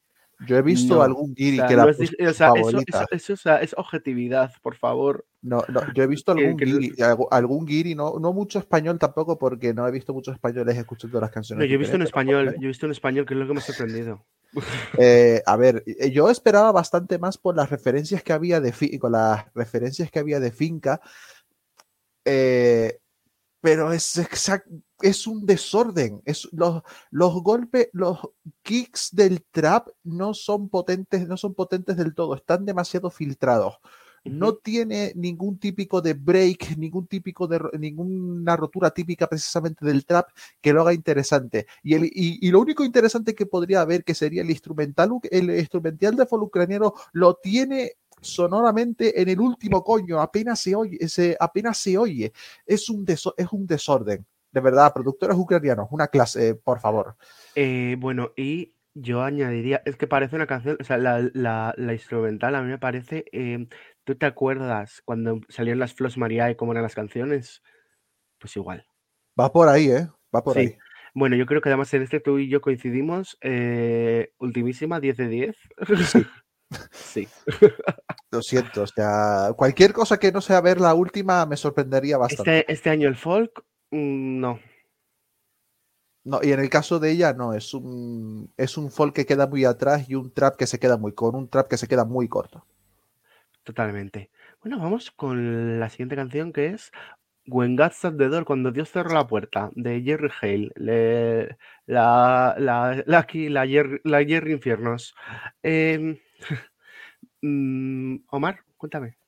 Yo 0.46 0.56
he 0.56 0.62
visto 0.62 1.02
algún 1.02 1.34
guiri 1.34 1.58
que 1.66 1.76
la 1.76 1.90
es, 1.90 2.00
o 2.00 2.32
sea, 2.32 2.48
favorita. 2.48 3.06
Eso, 3.10 3.34
eso, 3.34 3.56
es 3.58 3.74
objetividad, 3.76 4.52
por 4.62 4.74
favor. 4.74 5.26
No, 5.42 5.62
no, 5.68 5.80
yo 5.94 6.02
he 6.02 6.06
visto 6.06 6.32
algún 6.32 6.56
guiri, 6.56 6.94
algún 7.30 7.66
guiri, 7.66 7.94
no, 7.94 8.18
no 8.18 8.32
mucho 8.32 8.58
español 8.58 8.98
tampoco, 8.98 9.38
porque 9.38 9.74
no 9.74 9.86
he 9.86 9.90
visto 9.90 10.14
muchos 10.14 10.34
españoles 10.34 10.76
escuchando 10.76 11.20
las 11.20 11.30
canciones. 11.30 11.60
No, 11.62 11.68
yo 11.68 11.74
he 11.74 11.78
visto 11.78 11.96
en 11.96 12.02
español, 12.02 12.54
yo 12.58 12.64
he 12.64 12.68
visto 12.68 12.86
en 12.86 12.92
español, 12.92 13.26
que 13.26 13.34
es 13.34 13.40
lo 13.40 13.46
que 13.46 13.52
me 13.54 13.58
ha 13.60 13.62
sorprendido. 13.62 14.24
Eh, 14.98 15.42
a 15.46 15.56
ver, 15.56 15.84
eh, 15.86 16.10
yo 16.10 16.28
esperaba 16.28 16.72
bastante 16.72 17.20
más 17.20 17.38
por 17.38 17.54
las 17.54 17.70
referencias 17.70 18.24
que 18.24 18.32
había 18.32 18.60
de 18.60 18.98
con 18.98 19.12
las 19.12 19.44
referencias 19.54 20.10
que 20.10 20.18
había 20.18 20.40
de 20.40 20.50
finca. 20.50 21.00
Eh, 22.24 22.99
pero 23.60 23.92
es 23.92 24.18
es 25.02 25.26
un 25.26 25.46
desorden. 25.46 26.22
Es, 26.24 26.48
los, 26.52 26.82
los 27.10 27.42
golpes, 27.42 27.88
los 27.92 28.18
kicks 28.62 29.10
del 29.12 29.44
trap 29.50 29.88
no 30.04 30.34
son 30.34 30.68
potentes, 30.68 31.26
no 31.26 31.36
son 31.36 31.54
potentes 31.54 31.96
del 31.96 32.14
todo, 32.14 32.34
están 32.34 32.64
demasiado 32.64 33.10
filtrados. 33.10 33.78
No 34.22 34.56
tiene 34.56 35.12
ningún 35.16 35.58
típico 35.58 36.02
de 36.02 36.12
break, 36.12 36.76
ningún 36.76 37.06
típico 37.06 37.46
de 37.46 37.58
ninguna 37.78 38.54
rotura 38.54 38.90
típica 38.90 39.26
precisamente 39.26 39.84
del 39.84 40.04
trap 40.04 40.28
que 40.60 40.74
lo 40.74 40.82
haga 40.82 40.92
interesante. 40.92 41.66
Y, 41.82 41.94
el, 41.94 42.10
y, 42.12 42.50
lo 42.50 42.60
único 42.60 42.84
interesante 42.84 43.34
que 43.34 43.46
podría 43.46 43.80
haber, 43.80 44.04
que 44.04 44.14
sería 44.14 44.42
el 44.42 44.50
instrumental, 44.50 45.10
el 45.30 45.58
instrumental 45.58 46.16
de 46.16 46.26
folk 46.26 46.42
ucraniano, 46.42 46.92
lo 47.12 47.36
tiene 47.36 47.94
sonoramente 48.20 49.20
en 49.20 49.28
el 49.28 49.40
último 49.40 49.82
coño, 49.82 50.20
apenas 50.20 50.60
se 50.60 50.74
oye, 50.74 50.98
apenas 51.38 51.78
se 51.78 51.96
oye. 51.96 52.32
Es 52.66 52.88
un, 52.88 53.04
es 53.08 53.52
un 53.52 53.66
desorden 53.66 54.26
de 54.52 54.60
verdad, 54.60 54.92
productores 54.92 55.36
ucranianos, 55.36 55.88
una 55.90 56.08
clase, 56.08 56.54
por 56.54 56.80
favor. 56.80 57.16
Eh, 57.54 57.96
bueno, 57.98 58.32
y 58.36 58.74
yo 58.94 59.22
añadiría, 59.22 59.82
es 59.84 59.96
que 59.96 60.06
parece 60.06 60.36
una 60.36 60.46
canción, 60.46 60.76
o 60.80 60.84
sea, 60.84 60.98
la, 60.98 61.74
instrumental 61.92 62.54
a 62.54 62.62
mí 62.62 62.68
me 62.68 62.78
parece, 62.78 63.24
em, 63.32 63.68
¿tú 64.04 64.16
te 64.16 64.26
acuerdas 64.26 65.02
cuando 65.04 65.40
salieron 65.48 65.78
las 65.78 65.94
Flos 65.94 66.18
María 66.18 66.50
y 66.50 66.56
cómo 66.56 66.72
eran 66.72 66.82
las 66.82 66.94
canciones? 66.94 67.62
Pues 68.38 68.56
igual. 68.56 68.86
Va 69.38 69.52
por 69.52 69.68
ahí, 69.68 69.90
¿eh? 69.90 70.08
Va 70.34 70.42
por 70.42 70.58
ahí. 70.58 70.76
Bueno, 71.14 71.36
yo 71.36 71.46
creo 71.46 71.60
que 71.60 71.68
además 71.68 71.92
en 71.94 72.02
este 72.02 72.20
tú 72.20 72.38
y 72.38 72.48
yo 72.48 72.60
coincidimos, 72.60 73.36
eh, 73.40 74.32
ultimísima, 74.38 75.00
10 75.00 75.16
de 75.16 75.28
10. 75.28 75.56
Sí. 76.06 76.26
sí. 76.90 77.28
Lo 78.32 78.42
siento, 78.42 78.82
o 78.82 78.86
sea, 78.86 79.52
cualquier 79.56 79.92
cosa 79.92 80.18
que 80.18 80.30
no 80.30 80.40
sea 80.40 80.60
ver 80.60 80.80
la 80.80 80.94
última 80.94 81.46
me 81.46 81.56
sorprendería 81.56 82.16
bastante. 82.16 82.60
Este, 82.60 82.72
este 82.72 82.90
año 82.90 83.08
el 83.08 83.16
folk 83.16 83.64
Mm, 83.90 84.40
no. 84.40 84.60
No, 86.22 86.40
y 86.42 86.52
en 86.52 86.60
el 86.60 86.68
caso 86.68 86.98
de 87.00 87.10
ella, 87.12 87.32
no, 87.32 87.54
es 87.54 87.72
un, 87.74 88.52
es 88.56 88.76
un 88.76 88.90
folk 88.90 89.14
que 89.14 89.26
queda 89.26 89.46
muy 89.46 89.64
atrás 89.64 90.08
y 90.08 90.14
un 90.14 90.32
trap 90.32 90.56
que 90.56 90.66
se 90.66 90.78
queda 90.78 90.96
muy 90.98 91.12
con 91.12 91.34
un 91.34 91.48
trap 91.48 91.68
que 91.68 91.78
se 91.78 91.88
queda 91.88 92.04
muy 92.04 92.28
corto. 92.28 92.66
Totalmente. 93.64 94.30
Bueno, 94.62 94.78
vamos 94.78 95.10
con 95.10 95.80
la 95.80 95.88
siguiente 95.88 96.16
canción 96.16 96.52
que 96.52 96.66
es 96.66 96.92
When 97.46 97.74
God 97.74 97.92
Shut 97.92 98.18
the 98.18 98.28
Door, 98.28 98.44
cuando 98.44 98.70
Dios 98.70 98.90
cerró 98.90 99.14
la 99.14 99.26
puerta, 99.26 99.70
de 99.74 100.02
Jerry 100.02 100.30
Hale, 100.40 100.70
la, 100.76 101.56
la, 101.86 102.54
la, 102.58 103.04
la, 103.06 103.66
Jerry, 103.66 104.00
la 104.04 104.24
Jerry 104.24 104.52
Infiernos. 104.52 105.14
Em, 105.62 106.18
mm, 107.42 108.16
Omar, 108.30 108.60
cuéntame. 108.76 109.20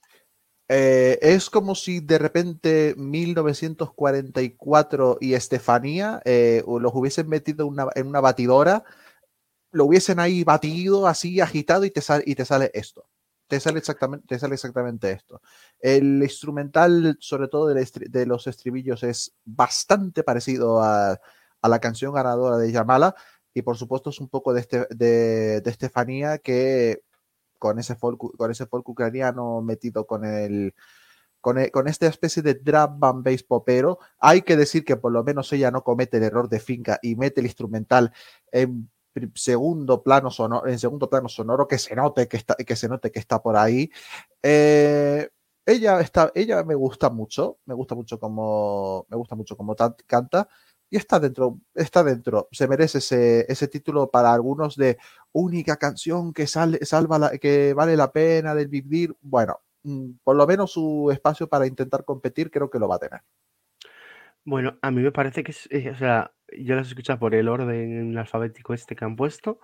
Eh, 0.75 1.19
es 1.21 1.50
como 1.50 1.75
si 1.75 2.00
de 2.00 2.16
repente 2.19 2.95
1944 2.97 5.19
y 5.21 5.35
Estefanía 5.35 6.23
eh, 6.25 6.64
los 6.66 6.95
hubiesen 6.95 7.28
metido 7.28 7.71
en 7.95 8.07
una 8.07 8.21
batidora, 8.21 8.83
lo 9.73 9.85
hubiesen 9.87 10.21
ahí 10.21 10.45
batido, 10.45 11.07
así 11.07 11.40
agitado 11.40 11.85
y 11.85 11.90
te, 11.90 12.00
sale, 12.00 12.25
y 12.26 12.35
te 12.35 12.45
sale 12.47 12.71
esto. 12.75 13.07
Te 13.49 13.61
sale, 13.61 13.78
exactamente, 13.81 14.26
te 14.26 14.38
sale 14.38 14.54
exactamente 14.54 15.12
esto. 15.12 15.42
El 15.78 16.23
instrumental, 16.23 17.19
sobre 17.21 17.49
todo 17.49 17.69
de, 17.69 18.26
los 18.26 18.47
estribillos, 18.47 19.02
es 19.02 19.35
bastante 19.45 20.23
parecido 20.23 20.83
a, 20.83 21.21
la 21.62 21.81
canción 21.81 22.14
ganadora 22.14 22.57
de 22.57 22.73
Yamala. 22.73 23.14
Y 23.54 23.61
por 23.62 23.76
supuesto 23.76 24.09
es 24.11 24.21
un 24.21 24.28
poco 24.31 24.54
de, 24.54 24.61
este, 24.61 24.87
de 24.90 25.62
Estefanía 25.66 26.38
que 26.38 27.02
con 27.62 27.78
ese 27.78 27.95
folk, 27.95 28.19
con 28.37 28.50
ese 28.50 28.66
folk 28.66 28.88
ucraniano 28.88 29.62
metido 29.62 30.04
con 30.04 30.25
el, 30.25 30.75
con, 31.40 31.59
e, 31.59 31.71
esta 31.87 32.09
especie 32.09 32.42
de 32.42 32.54
drum 32.54 32.99
band 32.99 33.25
bass 33.25 33.45
popero. 33.45 34.00
Hay 34.19 34.42
que 34.42 34.57
decir 34.57 34.85
que 34.85 34.97
por 34.97 35.12
lo 35.12 35.23
menos 35.23 35.52
ella 35.52 35.71
no 35.71 35.85
comete 35.85 36.16
el 36.16 36.25
error 36.25 36.49
de 36.49 36.59
finca 36.59 36.99
y 37.00 37.14
mete 37.14 37.38
el 37.40 37.47
instrumental 37.47 38.12
en 38.50 38.90
segundo 39.37 40.02
plano 40.02 40.28
sonoro, 40.33 40.66
en 40.66 40.81
segundo 40.81 41.09
plano 41.09 41.28
sonoro 41.28 41.69
que 41.69 41.78
se 41.78 41.95
note 41.95 42.26
que 42.26 42.38
está, 42.38 42.57
que 42.57 42.75
se 42.75 42.88
note 42.88 43.12
que 43.12 43.21
está 43.21 43.40
por 43.40 43.57
ahí. 43.57 43.88
Eh, 44.42 45.31
ella 45.64 46.00
está, 46.00 46.33
ella 46.35 46.64
me 46.64 46.75
gusta 46.75 47.11
mucho, 47.11 47.59
me 47.66 47.75
gusta 47.75 47.95
mucho 47.95 48.19
como, 48.19 49.07
me 49.09 49.16
gusta 49.16 49.37
mucho 49.37 49.57
como 49.57 49.76
canta 50.09 50.49
y 50.93 50.99
está 50.99 51.19
dentro, 51.19 51.59
está 51.75 52.05
dentro. 52.05 52.49
Se 52.53 52.69
merece 52.69 52.99
ese, 52.99 53.47
ese 53.51 53.67
título 53.67 54.11
para 54.11 54.35
algunos 54.35 54.77
de 54.77 54.99
única 55.33 55.79
canción 55.79 56.35
que 56.35 56.47
sale, 56.47 56.85
salva 56.85 57.19
la, 57.19 57.39
que 57.39 57.73
vale 57.73 57.97
la 57.97 58.13
pena 58.13 58.55
del 58.55 58.69
vivir. 58.69 59.17
Bueno, 59.23 59.61
mm, 59.85 60.11
por 60.23 60.37
lo 60.37 60.47
menos 60.47 60.73
su 60.73 61.11
espacio 61.11 61.49
para 61.49 61.67
intentar 61.67 62.05
competir 62.05 62.51
creo 62.51 62.69
que 62.69 62.79
lo 62.79 62.89
va 62.89 62.97
a 62.97 62.99
tener. 62.99 63.23
Bueno, 64.45 64.77
a 64.83 64.91
mí 64.91 65.03
me 65.03 65.13
parece 65.13 65.43
que 65.45 65.55
eh, 65.71 65.91
o 65.91 65.97
sea, 65.97 66.33
yo 66.59 66.75
las 66.75 66.89
escuchado 66.89 67.19
por 67.19 67.35
el 67.35 67.49
orden 67.49 68.19
alfabético 68.19 68.75
este 68.75 68.97
que 68.97 69.05
han 69.05 69.17
puesto 69.17 69.61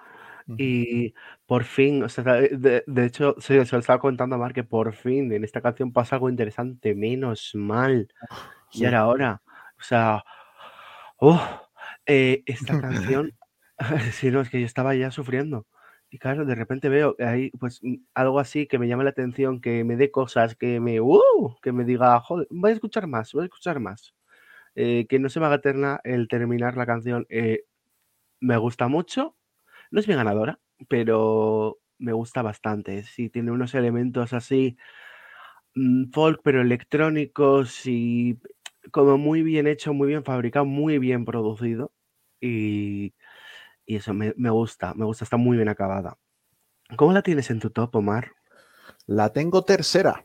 Y 0.58 1.14
por 1.46 1.64
fin, 1.64 2.04
o 2.04 2.10
sea, 2.10 2.24
de, 2.24 2.84
de 2.86 3.06
hecho, 3.06 3.36
se, 3.40 3.64
se 3.66 3.76
lo 3.76 3.80
estaba 3.80 4.00
contando 4.00 4.36
a 4.36 4.38
Mar 4.40 4.54
que 4.54 4.64
por 4.64 4.94
fin 4.94 5.32
en 5.32 5.44
esta 5.44 5.62
canción 5.62 5.92
pasa 5.92 6.16
algo 6.16 6.30
interesante, 6.30 6.94
menos 6.94 7.52
mal. 7.54 8.08
Sí. 8.70 8.80
Ya 8.82 8.88
era 8.88 9.08
hora. 9.08 9.42
O 9.78 9.82
sea, 9.82 10.24
¡oh! 11.18 11.40
Eh, 12.06 12.42
esta 12.46 12.76
canción, 12.78 13.32
si 14.12 14.30
no, 14.30 14.40
es 14.40 14.50
que 14.50 14.60
yo 14.60 14.66
estaba 14.66 14.94
ya 14.94 15.10
sufriendo. 15.10 15.66
Y 16.10 16.18
claro, 16.18 16.46
de 16.46 16.54
repente 16.54 16.88
veo 16.88 17.16
ahí, 17.20 17.50
pues 17.60 17.80
mm, 17.82 17.96
algo 18.14 18.40
así 18.40 18.66
que 18.66 18.78
me 18.78 18.88
llame 18.88 19.04
la 19.04 19.10
atención, 19.10 19.60
que 19.60 19.84
me 19.84 19.96
dé 19.96 20.10
cosas, 20.10 20.56
que 20.56 20.80
me, 20.80 21.00
¡uh! 21.00 21.56
que 21.62 21.72
me 21.72 21.84
diga, 21.84 22.18
joder, 22.20 22.46
voy 22.50 22.70
a 22.70 22.74
escuchar 22.74 23.06
más, 23.06 23.32
voy 23.32 23.42
a 23.42 23.46
escuchar 23.46 23.80
más. 23.80 24.14
Eh, 24.76 25.06
que 25.08 25.18
no 25.18 25.28
se 25.30 25.40
me 25.40 25.46
haga 25.46 25.56
eterna 25.56 26.00
el 26.04 26.28
terminar 26.28 26.76
la 26.76 26.86
canción. 26.86 27.26
eh, 27.30 27.64
me 28.40 28.56
gusta 28.56 28.88
mucho. 28.88 29.36
No 29.90 30.00
es 30.00 30.08
mi 30.08 30.14
ganadora, 30.14 30.60
pero 30.88 31.78
me 31.98 32.12
gusta 32.12 32.42
bastante. 32.42 33.04
Sí, 33.04 33.30
tiene 33.30 33.52
unos 33.52 33.74
elementos 33.74 34.32
así, 34.34 34.76
mm, 35.74 36.10
folk, 36.12 36.40
pero 36.42 36.60
electrónicos 36.62 37.86
y 37.86 38.38
como 38.90 39.18
muy 39.18 39.42
bien 39.42 39.66
hecho, 39.66 39.92
muy 39.94 40.08
bien 40.08 40.24
fabricado, 40.24 40.64
muy 40.64 40.98
bien 40.98 41.24
producido. 41.24 41.92
Y, 42.40 43.14
y 43.86 43.96
eso 43.96 44.14
me, 44.14 44.34
me 44.36 44.50
gusta, 44.50 44.94
me 44.94 45.04
gusta, 45.04 45.24
está 45.24 45.36
muy 45.36 45.56
bien 45.56 45.68
acabada. 45.68 46.18
¿Cómo 46.96 47.12
la 47.12 47.22
tienes 47.22 47.50
en 47.50 47.60
tu 47.60 47.70
top, 47.70 47.96
Omar? 47.96 48.32
La 49.06 49.32
tengo 49.32 49.64
tercera. 49.64 50.24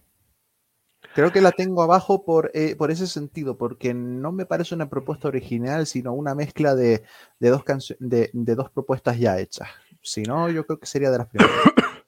Creo 1.13 1.31
que 1.31 1.41
la 1.41 1.51
tengo 1.51 1.83
abajo 1.83 2.25
por, 2.25 2.49
eh, 2.53 2.75
por 2.75 2.89
ese 2.89 3.05
sentido, 3.07 3.57
porque 3.57 3.93
no 3.93 4.31
me 4.31 4.45
parece 4.45 4.73
una 4.73 4.89
propuesta 4.89 5.27
original, 5.27 5.85
sino 5.85 6.13
una 6.13 6.33
mezcla 6.33 6.75
de, 6.75 7.03
de 7.39 7.49
dos, 7.49 7.63
de, 7.99 8.31
de 8.33 8.55
dos 8.55 8.71
propuestas 8.71 9.19
ya 9.19 9.39
hechas. 9.39 9.69
Si 10.01 10.23
no, 10.23 10.49
yo 10.49 10.65
creo 10.65 10.79
que 10.79 10.87
sería 10.87 11.11
de 11.11 11.17
las 11.19 11.27
primeras. 11.27 11.55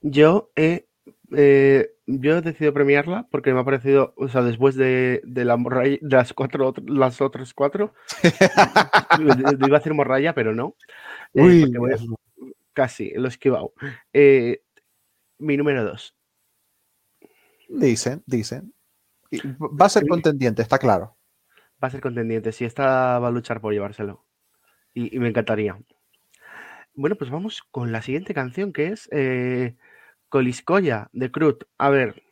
Yo 0.00 0.50
he, 0.56 0.87
eh, 1.32 1.90
yo 2.06 2.38
he 2.38 2.42
decidido 2.42 2.72
premiarla 2.74 3.28
porque 3.30 3.52
me 3.52 3.60
ha 3.60 3.64
parecido, 3.64 4.14
o 4.16 4.28
sea, 4.28 4.42
después 4.42 4.74
de, 4.76 5.20
de 5.24 5.44
la 5.44 5.56
morralla- 5.56 5.98
de 6.00 6.16
las 6.16 6.32
cuatro, 6.32 6.74
las 6.86 7.20
otras 7.20 7.54
cuatro, 7.54 7.94
iba 9.18 9.76
a 9.76 9.78
decir 9.80 9.94
morralla, 9.94 10.34
pero 10.34 10.54
no. 10.54 10.76
eh, 11.34 11.42
Uy, 11.44 11.60
porque 11.60 11.78
voy 11.78 11.92
a- 11.92 11.98
casi, 12.74 13.12
lo 13.14 13.26
he 13.26 13.28
esquivado. 13.28 13.72
Eh, 14.12 14.62
mi 15.38 15.56
número 15.56 15.84
dos. 15.84 16.14
dicen, 17.68 18.22
dicen. 18.26 18.74
Va 19.82 19.86
a 19.86 19.90
ser 19.94 20.06
contendiente, 20.06 20.62
está 20.62 20.78
claro. 20.78 21.16
Va 21.82 21.88
a 21.88 21.90
ser 21.94 22.00
contendiente. 22.00 22.52
Si 22.52 22.64
esta 22.64 23.18
va 23.18 23.28
a 23.28 23.30
luchar 23.32 23.60
por 23.60 23.72
llevárselo. 23.72 24.24
Y, 24.94 25.16
y 25.16 25.20
me 25.20 25.28
encantaría. 25.28 25.78
Bueno, 26.94 27.16
pues 27.16 27.30
vamos 27.30 27.62
con 27.70 27.92
la 27.92 28.02
siguiente 28.02 28.34
canción 28.34 28.72
que 28.72 28.88
es 28.88 29.08
Coliscoya 30.28 31.08
de 31.12 31.30
Crut. 31.30 31.64
A 31.78 31.90
ver, 31.90 32.22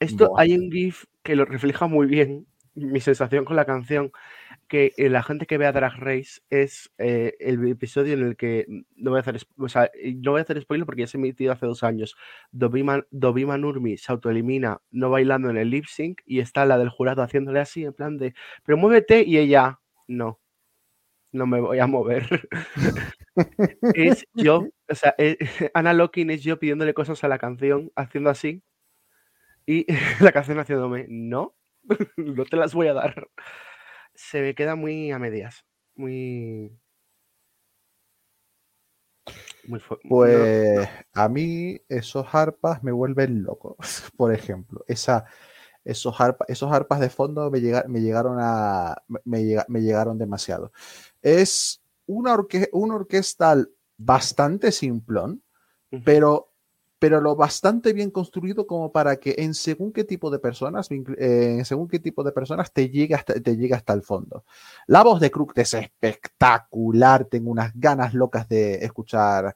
esto 0.00 0.30
Buah. 0.30 0.42
hay 0.42 0.54
un 0.54 0.70
GIF 0.70 1.04
que 1.22 1.36
lo 1.36 1.44
refleja 1.44 1.86
muy 1.86 2.06
bien 2.06 2.46
mi 2.74 3.00
sensación 3.00 3.44
con 3.44 3.56
la 3.56 3.64
canción. 3.64 4.12
Que 4.68 4.92
eh, 4.96 5.10
la 5.10 5.22
gente 5.22 5.46
que 5.46 5.58
vea 5.58 5.72
Drag 5.72 5.94
Race 5.98 6.40
es 6.48 6.90
eh, 6.98 7.34
el 7.38 7.66
episodio 7.68 8.14
en 8.14 8.22
el 8.22 8.36
que 8.36 8.66
no 8.96 9.10
voy 9.10 9.18
a 9.18 9.20
hacer, 9.20 9.38
o 9.58 9.68
sea, 9.68 9.90
no 10.16 10.32
voy 10.32 10.40
a 10.40 10.42
hacer 10.42 10.60
spoiler 10.62 10.86
porque 10.86 11.02
ya 11.02 11.06
se 11.06 11.18
ha 11.18 11.20
emitido 11.20 11.52
hace 11.52 11.66
dos 11.66 11.82
años. 11.82 12.16
Dovima, 12.50 13.04
Dovima 13.10 13.58
Nurmi 13.58 13.98
se 13.98 14.10
autoelimina 14.10 14.80
no 14.90 15.10
bailando 15.10 15.50
en 15.50 15.58
el 15.58 15.70
lip 15.70 15.84
sync 15.86 16.22
y 16.24 16.40
está 16.40 16.64
la 16.64 16.78
del 16.78 16.88
jurado 16.88 17.22
haciéndole 17.22 17.60
así 17.60 17.84
en 17.84 17.92
plan 17.92 18.16
de 18.16 18.34
pero 18.64 18.78
muévete 18.78 19.22
y 19.22 19.38
ella 19.38 19.80
no 20.08 20.40
no 21.34 21.46
me 21.46 21.60
voy 21.60 21.78
a 21.80 21.86
mover 21.86 22.48
es 23.94 24.24
yo 24.34 24.68
o 24.88 24.94
sea 24.94 25.14
eh, 25.18 25.36
Ana 25.74 25.92
Locking 25.92 26.30
es 26.30 26.42
yo 26.42 26.58
pidiéndole 26.58 26.94
cosas 26.94 27.22
a 27.24 27.28
la 27.28 27.38
canción 27.38 27.90
haciendo 27.96 28.30
así 28.30 28.62
y 29.66 29.86
la 30.20 30.32
canción 30.32 30.58
haciéndome 30.58 31.06
no 31.08 31.54
no 32.16 32.44
te 32.44 32.56
las 32.56 32.72
voy 32.74 32.86
a 32.88 32.94
dar 32.94 33.28
se 34.14 34.40
me 34.40 34.54
queda 34.54 34.76
muy 34.76 35.10
a 35.10 35.18
medias 35.18 35.64
muy 35.96 36.78
muy 39.66 39.80
no- 39.80 39.98
Pues 40.08 40.88
a 41.14 41.28
mí 41.28 41.80
esos 41.88 42.26
arpas 42.34 42.82
me 42.82 42.92
vuelven 42.92 43.42
loco. 43.42 43.76
Por 44.16 44.32
ejemplo, 44.34 44.84
esa, 44.88 45.24
esos, 45.84 46.14
arpa- 46.16 46.44
esos 46.48 46.72
arpas 46.72 47.00
de 47.00 47.10
fondo 47.10 47.50
me, 47.50 47.60
llega- 47.60 47.84
me 47.88 48.00
llegaron 48.00 48.38
a 48.40 48.96
me, 49.24 49.44
llega- 49.44 49.66
me 49.68 49.80
llegaron 49.82 50.18
demasiado. 50.18 50.72
Es 51.22 51.80
una, 52.06 52.34
orque- 52.34 52.68
un 52.72 52.92
orquestal 52.92 53.70
bastante 53.96 54.72
simplón, 54.72 55.42
Ujú. 55.92 56.02
pero, 56.04 56.50
pero 56.98 57.20
lo 57.20 57.36
bastante 57.36 57.92
bien 57.92 58.10
construido 58.10 58.66
como 58.66 58.90
para 58.92 59.16
que 59.16 59.34
en 59.38 59.52
según 59.54 59.92
qué 59.92 60.04
tipo 60.04 60.30
de 60.30 60.38
personas, 60.38 60.90
eh, 60.90 61.56
en 61.58 61.64
según 61.64 61.86
qué 61.88 61.98
tipo 61.98 62.24
de 62.24 62.32
personas 62.32 62.72
te 62.72 62.88
llegue 62.88 63.14
hasta, 63.14 63.34
te 63.34 63.56
llegue 63.56 63.74
hasta 63.74 63.92
el 63.92 64.02
fondo. 64.02 64.44
La 64.86 65.02
voz 65.02 65.20
de 65.20 65.30
Crooked 65.30 65.60
es 65.60 65.74
espectacular, 65.74 67.26
tengo 67.26 67.50
unas 67.50 67.72
ganas 67.74 68.14
locas 68.14 68.48
de 68.48 68.76
escuchar, 68.84 69.54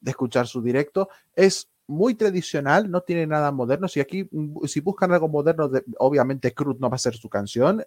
de 0.00 0.10
escuchar 0.10 0.46
su 0.46 0.60
directo. 0.62 1.08
Es 1.34 1.68
muy 1.92 2.14
tradicional, 2.14 2.90
no 2.90 3.02
tiene 3.02 3.26
nada 3.26 3.52
moderno. 3.52 3.88
Si 3.88 4.00
aquí, 4.00 4.28
si 4.66 4.80
buscan 4.80 5.12
algo 5.12 5.28
moderno, 5.28 5.68
de- 5.68 5.84
obviamente 5.98 6.54
Cruz 6.54 6.78
no 6.80 6.90
va 6.90 6.96
a 6.96 6.98
ser 6.98 7.14
su 7.14 7.28
canción, 7.28 7.84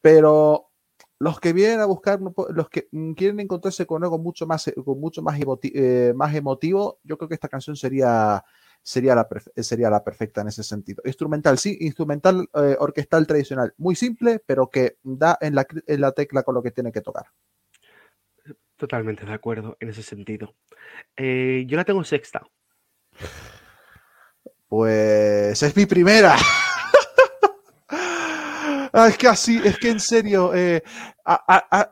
pero 0.00 0.70
los 1.20 1.40
que 1.40 1.52
vienen 1.52 1.80
a 1.80 1.86
buscar, 1.86 2.20
los 2.50 2.68
que 2.68 2.88
mm, 2.92 3.12
quieren 3.12 3.40
encontrarse 3.40 3.86
con 3.86 4.02
algo 4.04 4.18
mucho 4.18 4.46
más, 4.46 4.68
eh, 4.68 4.74
con 4.84 5.00
mucho 5.00 5.22
más, 5.22 5.38
emoti- 5.38 5.72
eh, 5.74 6.12
más 6.14 6.34
emotivo, 6.34 7.00
yo 7.02 7.18
creo 7.18 7.28
que 7.28 7.34
esta 7.34 7.48
canción 7.48 7.76
sería, 7.76 8.44
sería, 8.82 9.14
la, 9.14 9.28
sería 9.56 9.90
la 9.90 10.04
perfecta 10.04 10.40
en 10.42 10.48
ese 10.48 10.62
sentido. 10.62 11.02
Instrumental, 11.04 11.58
sí, 11.58 11.76
instrumental 11.80 12.48
eh, 12.54 12.76
orquestal 12.78 13.26
tradicional, 13.26 13.74
muy 13.78 13.96
simple, 13.96 14.42
pero 14.46 14.70
que 14.70 14.98
da 15.02 15.36
en 15.40 15.54
la, 15.56 15.66
en 15.86 16.00
la 16.00 16.12
tecla 16.12 16.42
con 16.44 16.54
lo 16.54 16.62
que 16.62 16.70
tiene 16.70 16.92
que 16.92 17.00
tocar. 17.00 17.26
totalmente 18.76 19.26
de 19.26 19.32
acuerdo 19.32 19.76
en 19.80 19.88
ese 19.90 20.02
sentido 20.02 20.54
Eh, 21.16 21.64
yo 21.68 21.76
la 21.76 21.84
tengo 21.84 22.04
sexta 22.04 22.46
Pues 24.68 25.62
es 25.62 25.76
mi 25.76 25.86
primera. 25.86 26.36
Ah, 28.92 29.08
es 29.08 29.18
que 29.18 29.28
así, 29.28 29.60
es 29.64 29.78
que 29.78 29.90
en 29.90 30.00
serio, 30.00 30.54
eh, 30.54 30.82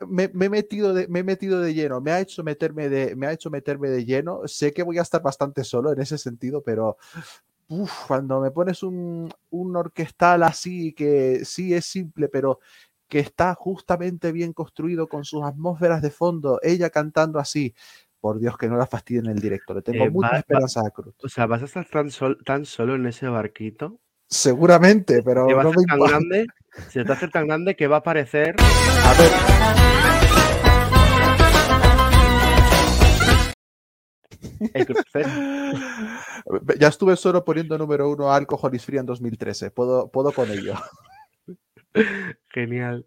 me, 0.09 0.25
he 0.25 0.49
metido 0.49 0.95
de, 0.95 1.07
me 1.09 1.21
he 1.21 1.25
metido 1.25 1.61
de 1.61 1.75
lleno, 1.75 2.01
me 2.01 2.11
ha 2.11 2.21
hecho 2.21 2.43
meterme 2.43 2.89
de, 2.89 3.15
me 3.15 3.27
ha 3.27 3.33
hecho 3.33 3.51
meterme 3.51 3.91
de 3.91 4.05
lleno. 4.05 4.41
Sé 4.47 4.73
que 4.73 4.83
voy 4.83 4.99
a 4.99 5.03
estar 5.03 5.23
bastante 5.23 5.63
solo 5.63 5.93
en 5.93 6.01
ese 6.01 6.17
sentido, 6.19 6.63
pero 6.63 6.97
cuando 8.07 8.41
me 8.41 8.51
pones 8.51 8.83
un, 8.83 9.33
un 9.51 9.77
orquestal 9.77 10.43
así 10.43 10.93
que 10.95 11.45
sí 11.45 11.75
es 11.75 11.85
simple, 11.85 12.29
pero 12.29 12.61
que 13.09 13.21
está 13.21 13.55
justamente 13.55 14.33
bien 14.33 14.53
construido 14.53 15.07
con 15.09 15.25
sus 15.25 15.45
atmósferas 15.45 16.03
de 16.03 16.11
fondo, 16.11 16.59
ella 16.63 16.91
cantando 16.91 17.39
así, 17.39 17.75
por 18.27 18.41
Dios 18.41 18.59
que 18.59 18.67
no 18.67 18.77
la 18.77 18.89
fastidien 18.89 19.27
en 19.27 19.33
el 19.37 19.39
directo. 19.41 19.73
Le 19.73 19.83
tengo 19.83 20.03
Eh, 20.05 20.11
mucha 20.11 20.27
va- 20.27 20.33
va- 20.33 20.39
esperanza 20.41 20.81
a 20.85 20.91
Cruz. 20.91 21.15
o 21.23 21.29
sea 21.29 21.47
vas 21.47 21.63
a 21.63 21.67
estar 21.67 21.87
tan, 21.89 22.11
sol- 22.11 22.39
tan 22.45 22.65
solo 22.65 22.97
en 22.97 23.07
ese 23.07 23.29
barquito 23.29 24.01
Seguramente, 24.29 25.23
pero 25.23 25.47
no 25.47 25.71
me 25.71 25.85
tan 25.85 26.01
grande 26.01 26.47
se 26.89 27.05
te 27.05 27.13
hacer 27.13 27.31
tan 27.31 27.47
grande 27.47 27.77
que 27.77 27.87
va 27.87 27.97
a 27.97 27.99
aparecer 28.01 28.57
A 29.05 29.13
ver, 29.15 29.31
el 34.75 34.87
ya 36.81 36.89
estuve 36.89 37.15
solo 37.17 37.45
poniendo 37.45 37.79
número 37.79 38.11
uno 38.11 38.33
a 38.33 38.35
Alcohol 38.37 38.75
is 38.75 38.85
Free 38.85 38.99
en 38.99 39.07
2013. 39.07 39.71
Puedo, 39.71 40.11
puedo 40.11 40.33
con 40.33 40.51
ello. 40.51 40.75
Genial. 42.51 43.07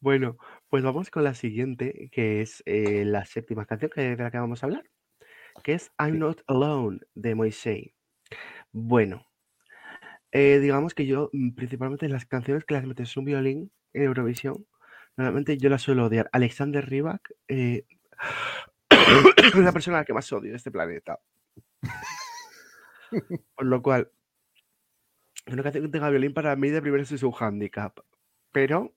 Bueno, 0.00 0.38
pues 0.74 0.82
vamos 0.82 1.08
con 1.08 1.22
la 1.22 1.34
siguiente, 1.34 2.10
que 2.10 2.42
es 2.42 2.60
eh, 2.66 3.04
la 3.04 3.24
séptima 3.26 3.64
canción 3.64 3.92
que, 3.94 4.00
de 4.00 4.16
la 4.16 4.32
que 4.32 4.38
vamos 4.38 4.60
a 4.60 4.66
hablar, 4.66 4.82
que 5.62 5.74
es 5.74 5.92
I'm 6.00 6.18
Not 6.18 6.42
Alone 6.48 6.98
de 7.14 7.36
Moisés. 7.36 7.92
Bueno, 8.72 9.24
eh, 10.32 10.58
digamos 10.58 10.92
que 10.92 11.06
yo, 11.06 11.30
mm, 11.32 11.50
principalmente 11.54 12.08
las 12.08 12.26
canciones 12.26 12.64
que 12.64 12.74
las 12.74 12.84
metes 12.86 13.16
un 13.16 13.24
violín 13.24 13.70
en 13.92 14.02
Eurovisión, 14.02 14.66
normalmente 15.16 15.58
yo 15.58 15.68
las 15.68 15.80
suelo 15.80 16.06
odiar. 16.06 16.28
Alexander 16.32 16.84
Rybak 16.84 17.32
eh, 17.46 17.86
es 18.90 19.54
la 19.54 19.70
persona 19.70 19.98
a 19.98 20.00
la 20.00 20.04
que 20.04 20.12
más 20.12 20.32
odio 20.32 20.50
de 20.50 20.56
este 20.56 20.72
planeta. 20.72 21.20
Por 23.54 23.66
lo 23.66 23.80
cual, 23.80 24.10
una 25.46 25.62
canción 25.62 25.84
que 25.84 25.90
tenga 25.92 26.10
violín 26.10 26.34
para 26.34 26.56
mí 26.56 26.70
de 26.70 26.82
primero 26.82 27.04
es 27.04 27.22
un 27.22 27.32
handicap. 27.38 28.00
Pero 28.50 28.92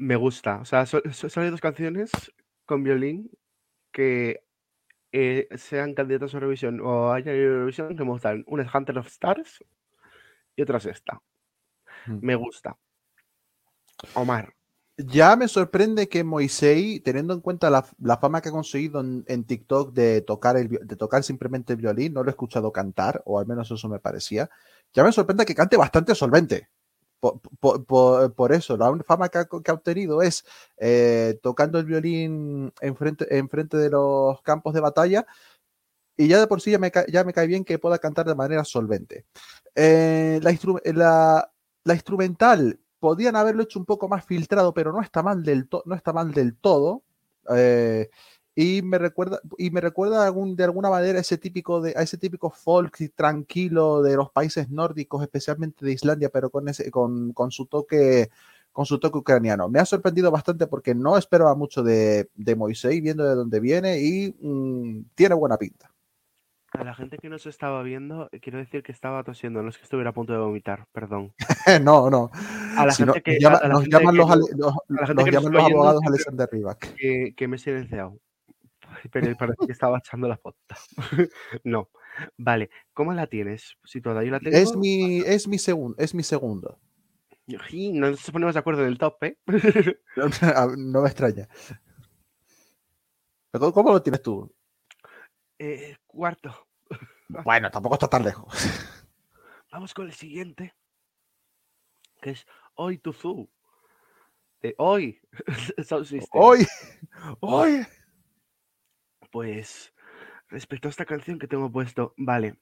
me 0.00 0.16
gusta. 0.16 0.60
O 0.60 0.64
sea, 0.64 0.86
so- 0.86 1.02
so- 1.12 1.28
solo 1.28 1.44
hay 1.44 1.50
dos 1.50 1.60
canciones 1.60 2.10
con 2.64 2.82
violín 2.82 3.30
que 3.92 4.42
eh, 5.12 5.48
sean 5.56 5.94
candidatos 5.94 6.32
a 6.34 6.38
Eurovisión 6.38 6.80
o 6.80 7.12
haya 7.12 7.32
Eurovisión 7.32 7.96
que 7.96 8.04
me 8.04 8.10
gustan. 8.10 8.44
Una 8.46 8.62
es 8.62 8.74
Hunter 8.74 8.98
of 8.98 9.08
Stars 9.08 9.62
y 10.56 10.62
otra 10.62 10.78
es 10.78 10.86
esta. 10.86 11.20
Mm. 12.06 12.18
Me 12.22 12.34
gusta. 12.34 12.76
Omar. 14.14 14.54
Ya 14.96 15.34
me 15.36 15.48
sorprende 15.48 16.08
que 16.08 16.24
Moisei, 16.24 17.00
teniendo 17.00 17.32
en 17.34 17.40
cuenta 17.40 17.70
la, 17.70 17.84
la 18.00 18.18
fama 18.18 18.40
que 18.40 18.50
ha 18.50 18.52
conseguido 18.52 19.00
en, 19.00 19.24
en 19.28 19.44
TikTok 19.44 19.92
de 19.94 20.20
tocar, 20.22 20.56
el, 20.56 20.68
de 20.68 20.96
tocar 20.96 21.22
simplemente 21.22 21.72
el 21.72 21.78
violín, 21.78 22.12
no 22.12 22.22
lo 22.22 22.28
he 22.28 22.32
escuchado 22.32 22.70
cantar, 22.70 23.22
o 23.24 23.38
al 23.38 23.46
menos 23.46 23.70
eso 23.70 23.88
me 23.88 23.98
parecía, 23.98 24.50
ya 24.92 25.02
me 25.02 25.12
sorprende 25.12 25.46
que 25.46 25.54
cante 25.54 25.76
bastante 25.78 26.14
solvente. 26.14 26.68
Por, 27.20 27.40
por- 27.84 28.32
por- 28.34 28.52
eso, 28.52 28.76
la 28.78 28.96
fama 29.06 29.28
que 29.28 29.38
ha, 29.38 29.44
que 29.44 29.70
ha 29.70 29.74
obtenido 29.74 30.22
es 30.22 30.44
eh, 30.78 31.38
tocando 31.42 31.78
el 31.78 31.84
violín 31.84 32.72
enfrente, 32.80 33.36
enfrente 33.36 33.76
de 33.76 33.90
los 33.90 34.40
campos 34.42 34.72
de 34.72 34.80
batalla, 34.80 35.26
y 36.16 36.28
ya 36.28 36.38
de 36.40 36.46
por 36.46 36.60
sí 36.60 36.70
ya 36.70 36.78
me, 36.78 36.90
ya 37.08 37.24
me 37.24 37.32
cae 37.32 37.46
bien 37.46 37.64
que 37.64 37.78
pueda 37.78 37.98
cantar 37.98 38.26
de 38.26 38.34
manera 38.34 38.64
solvente. 38.64 39.26
Eh, 39.74 40.40
la, 40.42 40.50
instru- 40.52 40.80
la, 40.94 41.50
la 41.84 41.94
instrumental 41.94 42.78
podían 42.98 43.36
haberlo 43.36 43.62
hecho 43.62 43.78
un 43.78 43.86
poco 43.86 44.08
más 44.08 44.24
filtrado, 44.24 44.74
pero 44.74 44.92
no 44.92 45.00
está 45.02 45.22
mal 45.22 45.42
del, 45.42 45.68
to- 45.68 45.82
no 45.86 45.94
está 45.94 46.12
mal 46.12 46.32
del 46.32 46.56
todo. 46.56 47.02
Eh, 47.54 48.10
y 48.54 48.82
me 48.82 48.98
recuerda, 48.98 49.40
y 49.58 49.70
me 49.70 49.80
recuerda 49.80 50.24
algún, 50.24 50.56
de 50.56 50.64
alguna 50.64 50.90
manera 50.90 51.18
ese 51.20 51.38
típico 51.38 51.80
de, 51.80 51.94
a 51.96 52.02
ese 52.02 52.18
típico 52.18 52.50
folk 52.50 52.96
tranquilo 53.14 54.02
de 54.02 54.16
los 54.16 54.30
países 54.30 54.70
nórdicos, 54.70 55.22
especialmente 55.22 55.84
de 55.84 55.92
Islandia, 55.92 56.28
pero 56.30 56.50
con, 56.50 56.68
ese, 56.68 56.90
con, 56.90 57.32
con 57.32 57.50
su 57.50 57.66
toque 57.66 58.30
con 58.72 58.86
su 58.86 59.00
toque 59.00 59.18
ucraniano. 59.18 59.68
Me 59.68 59.80
ha 59.80 59.84
sorprendido 59.84 60.30
bastante 60.30 60.68
porque 60.68 60.94
no 60.94 61.18
esperaba 61.18 61.56
mucho 61.56 61.82
de, 61.82 62.28
de 62.36 62.54
Moisés, 62.54 63.02
viendo 63.02 63.24
de 63.24 63.34
dónde 63.34 63.58
viene, 63.58 63.98
y 64.00 64.32
mm, 64.40 65.06
tiene 65.16 65.34
buena 65.34 65.56
pinta. 65.56 65.90
A 66.72 66.84
la 66.84 66.94
gente 66.94 67.18
que 67.18 67.28
nos 67.28 67.46
estaba 67.46 67.82
viendo, 67.82 68.28
eh, 68.30 68.38
quiero 68.38 68.58
decir 68.58 68.84
que 68.84 68.92
estaba 68.92 69.24
tosiendo, 69.24 69.60
no 69.60 69.70
es 69.70 69.76
que 69.76 69.82
estuviera 69.82 70.10
a 70.10 70.12
punto 70.12 70.32
de 70.32 70.38
vomitar, 70.38 70.86
perdón. 70.92 71.32
no, 71.82 72.08
no. 72.10 72.30
A 72.76 72.86
la 72.86 72.92
Si 72.92 73.02
no, 73.04 73.12
gente 73.14 73.22
que, 73.32 73.40
nos 73.40 73.42
llama- 73.42 73.56
a- 73.56 73.62
la 73.62 73.68
nos 73.74 73.80
gente 73.82 73.96
llaman 73.98 74.14
que 74.14 74.18
los, 74.18 74.28
no- 74.28 74.36
los- 74.86 75.08
que 75.08 75.14
nos 75.14 75.30
llaman 75.32 75.52
los 75.52 75.64
abogados 75.64 76.02
Alexander 76.06 76.48
Rybak. 76.52 76.94
que, 76.94 77.34
que 77.36 77.48
me 77.48 77.56
he 77.56 77.58
silenciado. 77.58 78.18
Pero 79.12 79.36
parece 79.36 79.66
que 79.66 79.72
estaba 79.72 79.98
echando 79.98 80.28
la 80.28 80.36
foto. 80.36 80.58
no. 81.64 81.88
Vale, 82.36 82.70
¿cómo 82.92 83.12
la 83.12 83.26
tienes? 83.26 83.76
Situada, 83.84 84.22
yo 84.24 84.30
la 84.30 84.40
tengo. 84.40 84.56
Es 84.56 84.76
mi, 84.76 85.20
es 85.20 85.48
mi 85.48 85.58
segundo, 85.58 85.96
es 85.98 86.14
mi 86.14 86.22
segundo. 86.22 86.78
No 87.46 88.10
nos 88.10 88.30
ponemos 88.30 88.54
de 88.54 88.60
acuerdo 88.60 88.82
en 88.82 88.88
el 88.88 88.98
top, 88.98 89.22
¿eh? 89.24 89.38
no 90.76 91.02
me 91.02 91.08
extraña. 91.08 91.48
Pero 93.50 93.72
¿Cómo 93.72 93.92
lo 93.92 94.02
tienes 94.02 94.22
tú? 94.22 94.52
Eh, 95.58 95.96
Cuarto. 96.06 96.68
Bueno, 97.44 97.70
tampoco 97.70 97.94
está 97.94 98.08
tan 98.08 98.24
lejos. 98.24 98.52
Vamos 99.72 99.94
con 99.94 100.06
el 100.06 100.12
siguiente. 100.12 100.74
Que 102.20 102.30
es 102.30 102.46
Hoy 102.74 102.98
Tuzu. 102.98 103.48
De 104.62 104.74
hoy. 104.78 105.20
Hoy, 106.32 106.66
hoy. 107.40 107.86
Pues 109.30 109.92
respecto 110.48 110.88
a 110.88 110.90
esta 110.90 111.04
canción 111.04 111.38
que 111.38 111.46
tengo 111.46 111.70
puesto, 111.70 112.14
vale. 112.16 112.56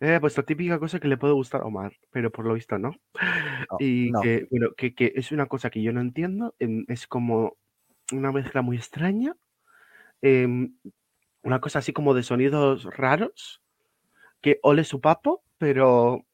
Yo 0.00 0.08
he 0.08 0.20
puesto 0.20 0.44
típica 0.44 0.78
cosa 0.78 0.98
que 0.98 1.08
le 1.08 1.16
puede 1.16 1.34
gustar 1.34 1.60
a 1.60 1.64
Omar, 1.66 1.92
pero 2.10 2.30
por 2.32 2.44
lo 2.46 2.54
visto 2.54 2.78
no. 2.78 2.90
No, 3.70 3.76
Y 3.78 4.10
no. 4.10 4.20
que, 4.20 4.46
bueno, 4.50 4.68
que, 4.76 4.94
que 4.94 5.12
es 5.14 5.30
una 5.30 5.46
cosa 5.46 5.70
que 5.70 5.82
yo 5.82 5.92
no 5.92 6.00
entiendo. 6.00 6.54
Es 6.88 7.06
como 7.06 7.56
una 8.12 8.32
mezcla 8.32 8.62
muy 8.62 8.76
extraña. 8.76 9.36
em, 10.22 10.74
una 11.42 11.60
cosa 11.60 11.78
así 11.78 11.92
como 11.92 12.14
de 12.14 12.22
sonidos 12.22 12.84
raros. 12.96 13.62
Que 14.40 14.58
ole 14.62 14.84
su 14.84 15.00
papo, 15.00 15.42
pero 15.58 16.24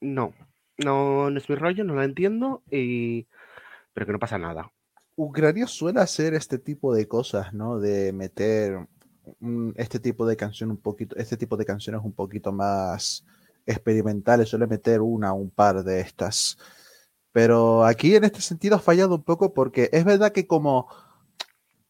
no. 0.00 0.34
No, 0.76 1.30
no 1.30 1.38
es 1.38 1.48
mi 1.48 1.54
rollo, 1.56 1.84
no 1.84 1.94
la 1.94 2.04
entiendo. 2.04 2.62
Y... 2.70 3.26
Pero 3.92 4.06
que 4.06 4.12
no 4.12 4.18
pasa 4.20 4.38
nada. 4.38 4.70
Ucrania 5.16 5.66
suele 5.66 6.00
hacer 6.00 6.34
este 6.34 6.58
tipo 6.58 6.94
de 6.94 7.08
cosas, 7.08 7.52
¿no? 7.52 7.80
De 7.80 8.12
meter 8.12 8.86
este 9.76 9.98
tipo 10.00 10.26
de 10.26 10.36
canción 10.36 10.70
un 10.70 10.76
poquito, 10.78 11.16
este 11.16 11.36
tipo 11.36 11.56
de 11.56 11.64
canciones 11.64 12.02
un 12.04 12.12
poquito 12.12 12.52
más 12.52 13.24
experimentales, 13.66 14.48
suele 14.48 14.66
meter 14.66 15.00
una 15.00 15.32
o 15.32 15.36
un 15.36 15.50
par 15.50 15.82
de 15.84 16.00
estas. 16.00 16.58
Pero 17.32 17.84
aquí 17.84 18.14
en 18.14 18.24
este 18.24 18.40
sentido 18.40 18.76
ha 18.76 18.80
fallado 18.80 19.14
un 19.16 19.22
poco 19.22 19.52
porque 19.52 19.90
es 19.92 20.04
verdad 20.04 20.32
que 20.32 20.46
como 20.46 20.88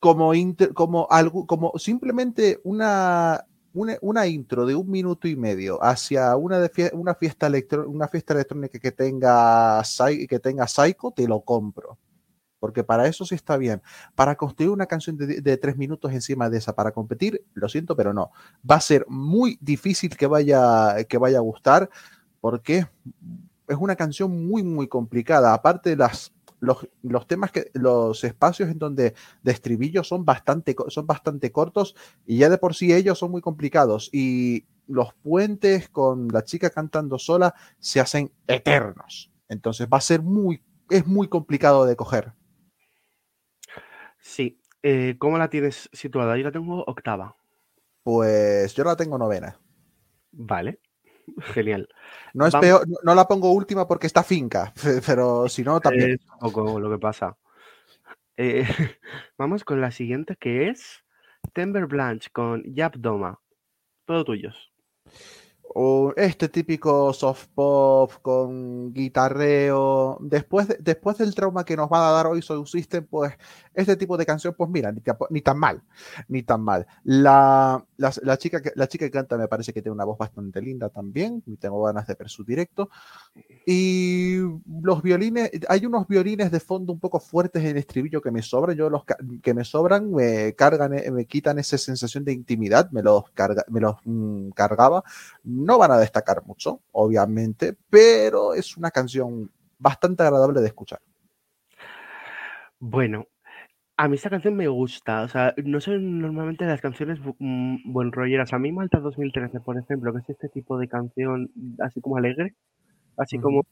como 0.00 0.32
como 0.74 1.06
algo 1.10 1.46
como 1.46 1.72
simplemente 1.78 2.60
una 2.64 3.44
una, 3.74 3.96
una 4.00 4.26
intro 4.26 4.66
de 4.66 4.74
un 4.74 4.90
minuto 4.90 5.28
y 5.28 5.36
medio 5.36 5.82
hacia 5.82 6.36
una, 6.36 6.68
una, 6.92 7.14
fiesta, 7.14 7.46
electro- 7.46 7.88
una 7.88 8.08
fiesta 8.08 8.34
electrónica 8.34 8.78
que 8.78 8.92
tenga, 8.92 9.82
que 10.28 10.38
tenga 10.40 10.66
Psycho, 10.66 11.12
te 11.12 11.28
lo 11.28 11.40
compro. 11.42 11.98
Porque 12.58 12.84
para 12.84 13.06
eso 13.06 13.24
sí 13.24 13.34
está 13.34 13.56
bien. 13.56 13.82
Para 14.14 14.36
construir 14.36 14.70
una 14.70 14.86
canción 14.86 15.16
de, 15.16 15.40
de 15.40 15.56
tres 15.56 15.76
minutos 15.76 16.12
encima 16.12 16.50
de 16.50 16.58
esa, 16.58 16.74
para 16.74 16.92
competir, 16.92 17.44
lo 17.54 17.68
siento, 17.68 17.96
pero 17.96 18.12
no. 18.12 18.30
Va 18.68 18.76
a 18.76 18.80
ser 18.80 19.06
muy 19.08 19.58
difícil 19.60 20.16
que 20.16 20.26
vaya, 20.26 21.04
que 21.08 21.18
vaya 21.18 21.38
a 21.38 21.42
gustar, 21.42 21.88
porque 22.40 22.86
es 23.68 23.76
una 23.78 23.96
canción 23.96 24.46
muy, 24.48 24.62
muy 24.62 24.88
complicada. 24.88 25.54
Aparte, 25.54 25.96
las, 25.96 26.32
los, 26.60 26.88
los 27.02 27.26
temas 27.26 27.52
que, 27.52 27.70
los 27.74 28.24
espacios 28.24 28.70
en 28.70 28.78
donde 28.78 29.14
de 29.42 29.52
estribillo 29.52 30.02
son 30.02 30.24
bastante, 30.24 30.74
son 30.88 31.06
bastante 31.06 31.52
cortos 31.52 31.94
y 32.26 32.38
ya 32.38 32.48
de 32.48 32.58
por 32.58 32.74
sí 32.74 32.92
ellos 32.92 33.18
son 33.18 33.30
muy 33.30 33.40
complicados. 33.40 34.10
Y 34.12 34.66
los 34.86 35.12
puentes 35.14 35.88
con 35.88 36.28
la 36.28 36.44
chica 36.44 36.70
cantando 36.70 37.18
sola 37.18 37.54
se 37.78 38.00
hacen 38.00 38.32
eternos. 38.46 39.30
Entonces 39.48 39.88
va 39.92 39.98
a 39.98 40.02
ser 40.02 40.22
muy, 40.22 40.62
es 40.90 41.06
muy 41.06 41.28
complicado 41.28 41.84
de 41.84 41.96
coger. 41.96 42.32
Sí. 44.28 44.60
eh, 44.82 45.16
¿Cómo 45.18 45.38
la 45.38 45.48
tienes 45.48 45.88
situada? 45.92 46.36
Yo 46.36 46.44
la 46.44 46.52
tengo 46.52 46.84
octava. 46.86 47.34
Pues 48.02 48.74
yo 48.74 48.84
la 48.84 48.94
tengo 48.94 49.16
novena. 49.16 49.58
Vale. 50.32 50.80
Genial. 51.54 51.88
No 52.34 52.46
es 52.46 52.52
Vamos. 52.52 52.66
peor, 52.66 52.88
no, 52.88 52.96
no 53.02 53.14
la 53.14 53.26
pongo 53.26 53.52
última 53.52 53.88
porque 53.88 54.06
está 54.06 54.22
finca, 54.22 54.72
pero 55.06 55.48
si 55.48 55.62
no, 55.62 55.80
también. 55.80 56.12
Es 56.12 56.20
un 56.30 56.38
poco 56.38 56.78
lo 56.78 56.90
que 56.90 56.98
pasa. 56.98 57.38
Eh, 58.36 58.64
vamos 59.38 59.64
con 59.64 59.80
la 59.80 59.90
siguiente 59.90 60.36
que 60.36 60.68
es 60.68 61.02
Timber 61.54 61.86
Blanche 61.86 62.28
con 62.30 62.62
Yap 62.74 62.96
Doma. 62.96 63.40
Todo 64.04 64.24
tuyos. 64.24 64.72
O 65.74 66.12
este 66.16 66.48
típico 66.48 67.12
soft 67.12 67.46
pop 67.54 68.10
con 68.22 68.92
guitarreo. 68.92 70.18
Después, 70.20 70.68
de- 70.68 70.78
después 70.80 71.18
del 71.18 71.34
trauma 71.34 71.64
que 71.64 71.76
nos 71.76 71.88
va 71.90 72.08
a 72.08 72.12
dar 72.12 72.26
hoy 72.26 72.42
Soul 72.42 72.66
System, 72.66 73.06
pues 73.08 73.34
este 73.74 73.96
tipo 73.96 74.16
de 74.16 74.26
canción, 74.26 74.54
pues 74.56 74.70
mira, 74.70 74.92
ni 75.30 75.40
tan 75.40 75.58
mal, 75.58 75.82
ni 76.28 76.42
tan 76.42 76.62
mal. 76.62 76.86
La, 77.04 77.84
la, 77.96 78.12
la 78.22 78.38
chica 78.38 78.60
que, 78.62 78.72
la 78.74 78.88
chica 78.88 79.04
que 79.06 79.10
canta 79.10 79.36
me 79.36 79.46
parece 79.48 79.72
que 79.72 79.82
tiene 79.82 79.94
una 79.94 80.04
voz 80.04 80.18
bastante 80.18 80.60
linda 80.60 80.88
también, 80.88 81.42
y 81.46 81.56
tengo 81.56 81.82
ganas 81.82 82.06
de 82.06 82.14
ver 82.14 82.28
su 82.28 82.44
directo. 82.44 82.90
Y 83.66 84.27
los 84.82 85.02
violines, 85.02 85.50
hay 85.68 85.86
unos 85.86 86.06
violines 86.08 86.50
de 86.50 86.60
fondo 86.60 86.92
un 86.92 87.00
poco 87.00 87.20
fuertes 87.20 87.62
en 87.62 87.70
el 87.70 87.76
estribillo 87.78 88.20
que 88.20 88.30
me 88.30 88.42
sobran, 88.42 88.76
yo 88.76 88.90
los 88.90 89.04
que 89.42 89.54
me 89.54 89.64
sobran 89.64 90.12
me 90.12 90.54
cargan, 90.54 90.94
eh, 90.98 91.10
me 91.10 91.26
quitan 91.26 91.58
esa 91.58 91.78
sensación 91.78 92.24
de 92.24 92.32
intimidad, 92.32 92.90
me 92.90 93.02
los, 93.02 93.30
carga, 93.30 93.64
me 93.68 93.80
los 93.80 93.96
mm, 94.04 94.50
cargaba. 94.50 95.02
No 95.44 95.78
van 95.78 95.92
a 95.92 95.98
destacar 95.98 96.44
mucho, 96.44 96.82
obviamente, 96.92 97.76
pero 97.90 98.54
es 98.54 98.76
una 98.76 98.90
canción 98.90 99.50
bastante 99.78 100.22
agradable 100.22 100.60
de 100.60 100.66
escuchar. 100.66 101.00
Bueno, 102.80 103.26
a 103.96 104.08
mí 104.08 104.14
esta 104.14 104.30
canción 104.30 104.54
me 104.54 104.68
gusta. 104.68 105.22
O 105.22 105.28
sea, 105.28 105.54
no 105.64 105.80
son 105.80 106.20
normalmente 106.20 106.64
las 106.64 106.80
canciones 106.80 107.18
mm, 107.38 107.92
buen 107.92 108.12
rolleras. 108.12 108.52
A 108.52 108.58
mí 108.58 108.70
Malta 108.72 109.00
2013, 109.00 109.60
por 109.60 109.76
ejemplo, 109.76 110.12
que 110.12 110.20
es 110.20 110.30
este 110.30 110.48
tipo 110.48 110.78
de 110.78 110.88
canción 110.88 111.50
así 111.80 112.00
como 112.00 112.16
alegre, 112.16 112.54
así 113.16 113.38
como... 113.38 113.62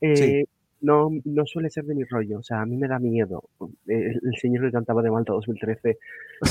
eh, 0.00 0.44
no, 0.80 1.10
no 1.24 1.46
suele 1.46 1.70
ser 1.70 1.84
de 1.84 1.94
mi 1.94 2.04
rollo. 2.04 2.38
O 2.38 2.42
sea, 2.42 2.60
a 2.60 2.66
mí 2.66 2.76
me 2.76 2.88
da 2.88 2.98
miedo. 2.98 3.48
El, 3.86 4.20
el 4.22 4.36
señor 4.40 4.64
que 4.64 4.72
cantaba 4.72 5.02
de 5.02 5.10
Malta 5.10 5.32
2013 5.32 5.98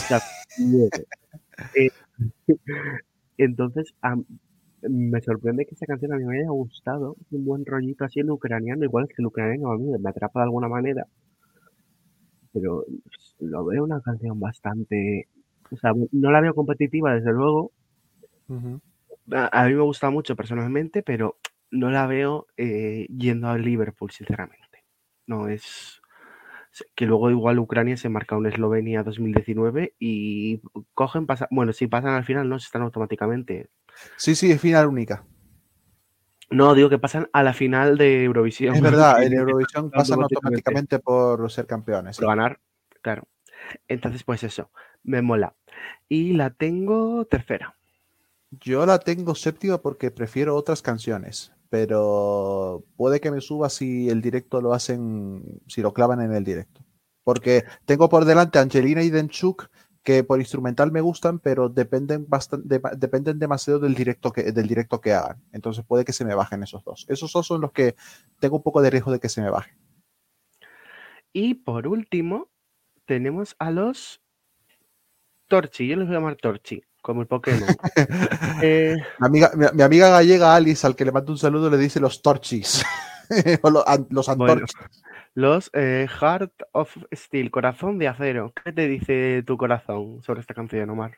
da 0.09 0.21
miedo. 0.59 0.89
Eh, 1.75 1.89
entonces, 3.37 3.93
me 4.81 5.21
sorprende 5.21 5.65
que 5.65 5.73
esta 5.73 5.85
canción 5.85 6.13
a 6.13 6.17
mí 6.17 6.25
me 6.25 6.39
haya 6.39 6.49
gustado. 6.49 7.15
Un 7.31 7.45
buen 7.45 7.65
rollito 7.65 8.03
así 8.03 8.19
en 8.19 8.31
ucraniano, 8.31 8.83
igual 8.83 9.05
es 9.05 9.15
que 9.15 9.21
el 9.21 9.27
ucraniano 9.27 9.71
a 9.71 9.77
mí 9.77 9.85
me 9.97 10.09
atrapa 10.09 10.39
de 10.39 10.45
alguna 10.45 10.67
manera. 10.67 11.07
Pero 12.51 12.85
lo 13.39 13.65
veo 13.65 13.83
una 13.83 14.01
canción 14.01 14.39
bastante. 14.39 15.27
O 15.71 15.77
sea, 15.77 15.93
no 16.11 16.31
la 16.31 16.41
veo 16.41 16.53
competitiva, 16.53 17.15
desde 17.15 17.31
luego. 17.31 17.71
A, 19.31 19.61
a 19.61 19.67
mí 19.67 19.73
me 19.73 19.81
gusta 19.81 20.09
mucho 20.09 20.35
personalmente, 20.35 21.01
pero 21.01 21.37
no 21.71 21.89
la 21.89 22.07
veo 22.07 22.47
eh, 22.57 23.07
yendo 23.09 23.49
a 23.49 23.57
Liverpool, 23.57 24.11
sinceramente. 24.11 24.85
No 25.27 25.47
es. 25.47 26.01
Que 26.93 27.05
luego 27.05 27.29
igual 27.31 27.59
Ucrania 27.59 27.95
se 27.95 28.09
marca 28.09 28.35
un 28.35 28.47
Eslovenia 28.47 29.03
2019 29.03 29.95
y 29.97 30.61
cogen, 30.93 31.25
pasa, 31.25 31.47
bueno, 31.49 31.71
si 31.71 31.87
pasan 31.87 32.15
al 32.15 32.25
final, 32.25 32.49
no, 32.49 32.59
se 32.59 32.65
están 32.65 32.81
automáticamente. 32.81 33.69
Sí, 34.17 34.35
sí, 34.35 34.51
es 34.51 34.59
final 34.59 34.87
única. 34.87 35.25
No, 36.49 36.75
digo 36.75 36.89
que 36.89 36.99
pasan 36.99 37.29
a 37.33 37.43
la 37.43 37.53
final 37.53 37.97
de 37.97 38.23
Eurovisión. 38.23 38.75
Es 38.75 38.81
verdad, 38.81 39.21
en 39.23 39.33
Eurovisión 39.33 39.89
pasan 39.89 40.21
automáticamente 40.21 40.99
por 40.99 41.49
ser 41.49 41.65
campeones. 41.65 42.17
Por 42.17 42.27
ganar, 42.27 42.59
claro. 43.01 43.27
Entonces, 43.87 44.23
pues 44.23 44.43
eso, 44.43 44.69
me 45.03 45.21
mola. 45.21 45.55
Y 46.07 46.33
la 46.33 46.51
tengo 46.51 47.25
tercera. 47.25 47.75
Yo 48.59 48.85
la 48.85 48.99
tengo 48.99 49.35
séptima 49.35 49.81
porque 49.81 50.11
prefiero 50.11 50.55
otras 50.55 50.81
canciones, 50.81 51.51
pero 51.69 52.83
puede 52.95 53.19
que 53.19 53.31
me 53.31 53.41
suba 53.41 53.69
si 53.69 54.09
el 54.09 54.21
directo 54.21 54.61
lo 54.61 54.73
hacen, 54.73 55.61
si 55.67 55.81
lo 55.81 55.93
clavan 55.93 56.21
en 56.21 56.33
el 56.33 56.43
directo. 56.43 56.81
Porque 57.23 57.65
tengo 57.85 58.07
por 58.07 58.25
delante 58.25 58.59
Angelina 58.59 59.01
y 59.01 59.09
Denchuk, 59.09 59.69
que 60.03 60.23
por 60.23 60.39
instrumental 60.39 60.91
me 60.91 61.01
gustan, 61.01 61.39
pero 61.39 61.67
dependen, 61.67 62.27
bastante, 62.29 62.79
dependen 62.95 63.39
demasiado 63.39 63.79
del 63.79 63.95
directo, 63.95 64.31
que, 64.31 64.51
del 64.51 64.67
directo 64.67 65.01
que 65.01 65.13
hagan. 65.13 65.43
Entonces 65.51 65.83
puede 65.83 66.05
que 66.05 66.13
se 66.13 66.23
me 66.23 66.35
bajen 66.35 66.61
esos 66.61 66.83
dos. 66.83 67.07
Esos 67.09 67.33
dos 67.33 67.47
son 67.47 67.61
los 67.61 67.71
que 67.71 67.95
tengo 68.39 68.57
un 68.57 68.63
poco 68.63 68.83
de 68.83 68.91
riesgo 68.91 69.11
de 69.11 69.19
que 69.19 69.29
se 69.29 69.41
me 69.41 69.49
bajen. 69.49 69.75
Y 71.33 71.55
por 71.55 71.87
último, 71.87 72.49
tenemos 73.05 73.55
a 73.57 73.71
los 73.71 74.21
Torchi. 75.47 75.87
Yo 75.87 75.95
les 75.95 76.07
voy 76.07 76.15
a 76.15 76.19
llamar 76.19 76.35
Torchi, 76.35 76.83
como 77.05 77.21
el 77.21 77.27
Pokémon. 77.27 77.69
Eh, 78.61 78.95
mi, 79.19 79.27
amiga, 79.27 79.51
mi, 79.73 79.83
amiga 79.83 80.09
gallega 80.09 80.55
Alice, 80.55 80.87
al 80.87 80.95
que 80.95 81.05
le 81.05 81.11
mando 81.11 81.31
un 81.31 81.37
saludo, 81.37 81.69
le 81.69 81.77
dice 81.77 81.99
los 81.99 82.21
Torchis. 82.21 82.83
o 83.61 83.69
los, 83.69 83.83
los 84.09 84.29
antorchis. 84.29 84.75
Los 85.35 85.69
eh, 85.73 86.07
Heart 86.19 86.53
of 86.71 86.95
Steel, 87.13 87.51
Corazón 87.51 87.99
de 87.99 88.07
Acero. 88.07 88.53
¿Qué 88.63 88.71
te 88.71 88.87
dice 88.87 89.43
tu 89.45 89.57
corazón 89.57 90.23
sobre 90.23 90.39
esta 90.39 90.53
canción, 90.53 90.89
Omar? 90.89 91.17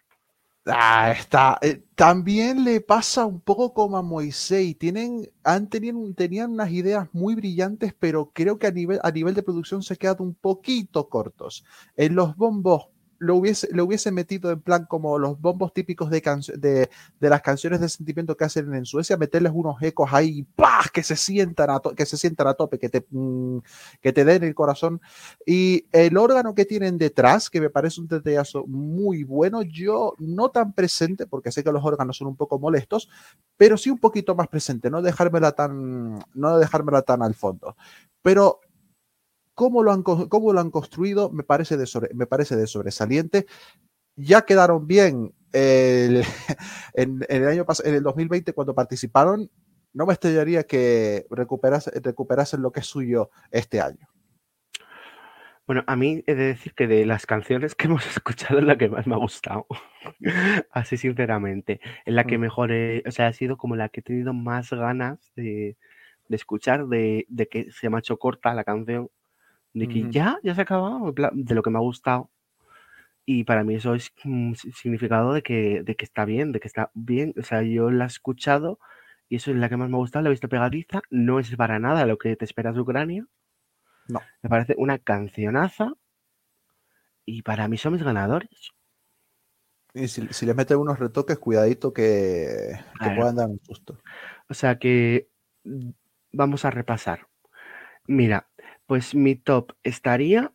Ah, 0.66 1.12
está. 1.12 1.58
Eh, 1.62 1.84
también 1.96 2.66
le 2.66 2.82
pasa 2.82 3.26
un 3.26 3.40
poco 3.40 3.74
como 3.74 3.98
a 3.98 4.02
Moisés. 4.02 4.78
Tienen, 4.78 5.30
han 5.44 5.70
tenido, 5.70 5.98
tenían 6.16 6.52
unas 6.52 6.72
ideas 6.72 7.08
muy 7.14 7.36
brillantes, 7.36 7.94
pero 7.98 8.32
creo 8.34 8.58
que 8.58 8.68
a 8.68 8.72
nivel, 8.72 9.00
a 9.04 9.12
nivel 9.12 9.36
de 9.36 9.44
producción 9.44 9.84
se 9.84 9.94
han 9.94 9.98
quedado 9.98 10.24
un 10.24 10.36
poquito 10.36 11.08
cortos. 11.08 11.64
En 11.96 12.16
los 12.16 12.36
bombos 12.36 12.90
lo 13.20 13.36
hubiese, 13.36 13.68
lo 13.72 13.86
hubiese 13.86 14.12
metido 14.12 14.52
en 14.52 14.62
plan 14.62 14.86
como 14.86 15.18
los 15.18 15.40
bombos 15.40 15.74
típicos 15.74 16.10
de, 16.10 16.22
de, 16.56 16.90
de, 17.20 17.30
las 17.30 17.42
canciones 17.42 17.80
de 17.80 17.90
sentimiento 17.90 18.36
que 18.38 18.46
hacen 18.46 18.74
en 18.74 18.86
Suecia, 18.86 19.18
meterles 19.18 19.52
unos 19.56 19.82
ecos 19.82 20.10
ahí, 20.12 20.44
¡pah! 20.56 20.84
que 20.94 21.04
se 21.04 21.16
sientan 21.16 21.70
a, 21.70 21.82
que 21.96 22.06
se 22.06 22.18
sientan 22.18 22.48
a 22.48 22.54
tope, 22.54 22.80
que 22.80 22.90
te, 22.90 23.06
mm, 23.10 23.60
que 24.02 24.14
te 24.14 24.26
den 24.26 24.44
el 24.44 24.56
corazón. 24.56 25.02
Y 25.46 25.86
el 25.92 26.18
órgano 26.18 26.56
que 26.56 26.66
tienen 26.66 26.98
detrás, 26.98 27.50
que 27.50 27.62
me 27.62 27.70
parece 27.70 28.02
un 28.02 28.08
detallazo 28.08 28.66
muy 28.68 29.24
bueno, 29.24 29.62
yo 29.62 30.14
no 30.20 30.50
tan 30.50 30.74
presente, 30.74 31.26
porque 31.28 31.52
sé 31.52 31.64
que 31.64 31.72
los 31.72 31.84
órganos 31.84 32.18
son 32.18 32.28
un 32.28 32.36
poco 32.36 32.60
molestos, 32.60 33.10
pero 33.58 33.78
sí 33.78 33.90
un 33.90 34.00
poquito 34.00 34.36
más 34.36 34.48
presente, 34.48 34.90
no 34.90 35.02
dejármela 35.02 35.54
tan, 35.54 36.20
no 36.34 36.58
dejármela 36.60 37.02
tan 37.02 37.22
al 37.22 37.36
fondo. 37.36 37.76
Pero 38.22 38.60
cómo 39.58 39.82
lo 39.82 39.92
han, 39.92 40.04
cómo 40.04 40.54
lo 40.54 40.60
han 40.60 40.70
construido 40.70 41.32
me 41.32 41.42
parece, 41.42 41.78
de 41.78 41.88
me 42.14 42.28
parece 42.28 42.56
de 42.56 42.68
sobresaliente. 42.68 43.48
Ya 44.16 44.44
quedaron 44.44 44.86
bien 44.86 45.34
el, 45.52 46.24
en, 46.94 47.26
el 47.28 47.48
año 47.48 47.66
en 47.84 47.96
el 47.96 48.04
2020 48.04 48.54
cuando 48.54 48.76
participaron. 48.76 49.50
No 49.94 50.06
me 50.06 50.14
extrañaría 50.14 50.66
que 50.66 51.26
recuperasen 51.32 52.62
lo 52.62 52.72
que 52.72 52.82
es 52.82 52.86
suyo 52.86 53.32
este 53.50 53.82
año. 53.82 54.08
Bueno, 55.66 55.84
a 55.88 55.96
mí 55.96 56.24
he 56.28 56.36
de 56.36 56.46
decir 56.46 56.76
que 56.76 56.86
de 56.86 57.08
las 57.08 57.26
canciones 57.26 57.74
que 57.74 57.88
hemos 57.88 58.06
escuchado 58.06 58.60
es 58.60 58.66
la 58.66 58.78
que 58.78 58.90
más 58.90 59.08
me 59.08 59.16
ha 59.16 59.18
gustado. 59.18 59.66
Así 60.72 60.98
sinceramente. 60.98 61.82
Es 62.06 62.14
la 62.14 62.26
que 62.26 62.38
mm. 62.38 62.42
mejor, 62.42 62.72
o 63.08 63.12
sea, 63.12 63.26
ha 63.26 63.34
sido 63.34 63.58
como 63.58 63.76
la 63.76 63.90
que 63.90 64.02
he 64.02 64.04
tenido 64.04 64.34
más 64.34 64.70
ganas 64.70 65.32
de, 65.36 65.78
escuchar, 66.30 66.86
de, 66.86 67.26
de, 67.28 67.48
que 67.48 67.72
se 67.72 67.90
me 67.90 67.96
ha 67.98 68.00
hecho 68.02 68.20
corta 68.20 68.54
la 68.54 68.64
canción 68.64 69.10
de 69.78 69.88
que 69.88 70.10
ya, 70.10 70.40
ya 70.44 70.56
se 70.56 70.62
ha 70.62 70.64
acabado, 70.64 71.14
de 71.34 71.56
lo 71.56 71.62
que 71.62 71.70
me 71.70 71.78
ha 71.78 71.82
gustado. 71.82 72.30
Y 73.26 73.44
para 73.44 73.64
mí 73.64 73.76
eso 73.76 73.94
es 73.94 74.12
un 74.26 74.56
significado 74.56 75.34
de 75.34 75.44
que, 75.44 75.84
de 75.84 75.96
que 75.96 76.06
está 76.06 76.26
bien, 76.26 76.52
de 76.52 76.60
que 76.60 76.68
está 76.68 76.92
bien. 76.94 77.34
O 77.38 77.44
sea, 77.44 77.62
yo 77.62 77.92
la 77.92 78.06
he 78.06 78.08
escuchado 78.08 78.80
y 79.30 79.36
eso 79.36 79.52
es 79.52 79.58
la 79.58 79.70
que 79.70 79.78
más 79.78 79.90
me 79.90 79.96
ha 79.96 80.00
gustado, 80.00 80.24
la 80.24 80.30
he 80.30 80.32
visto 80.32 80.50
pegadiza. 80.50 81.02
No 81.10 81.40
es 81.40 81.56
para 81.56 81.78
nada 81.78 82.06
lo 82.06 82.18
que 82.18 82.36
te 82.36 82.46
esperas 82.46 82.76
de 82.76 82.82
Ucrania. 82.82 83.26
No. 84.08 84.22
Me 84.42 84.50
parece 84.50 84.76
una 84.78 84.98
cancionaza 84.98 85.94
y 87.26 87.42
para 87.42 87.68
mí 87.68 87.78
son 87.78 87.94
mis 87.94 88.04
ganadores. 88.04 88.72
Y 89.94 90.08
si, 90.08 90.28
si 90.30 90.46
les 90.46 90.56
meten 90.56 90.78
unos 90.78 90.98
retoques, 90.98 91.38
cuidadito 91.38 91.92
que, 91.92 92.80
que 93.00 93.10
puedan 93.12 93.36
dar 93.36 93.48
un 93.50 93.60
susto. 93.64 94.00
O 94.48 94.54
sea 94.54 94.80
que 94.80 95.28
mm, 95.66 95.90
vamos 96.32 96.66
a 96.66 96.72
repasar. 96.72 97.28
Mira, 98.08 98.48
pues 98.88 99.14
mi 99.14 99.36
top 99.36 99.74
estaría, 99.84 100.54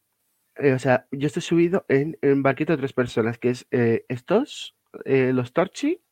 eh, 0.57 0.73
o 0.73 0.79
sea, 0.79 1.07
yo 1.13 1.27
estoy 1.27 1.43
subido 1.43 1.85
en, 1.89 2.19
un 2.23 2.43
barquito 2.43 2.73
de 2.73 2.79
tres 2.79 2.93
personas, 2.93 3.39
que 3.39 3.51
es 3.51 3.67
eh, 3.71 4.05
estos, 4.09 4.77
eh, 5.05 5.33
los 5.33 5.53
Torchi, 5.53 6.03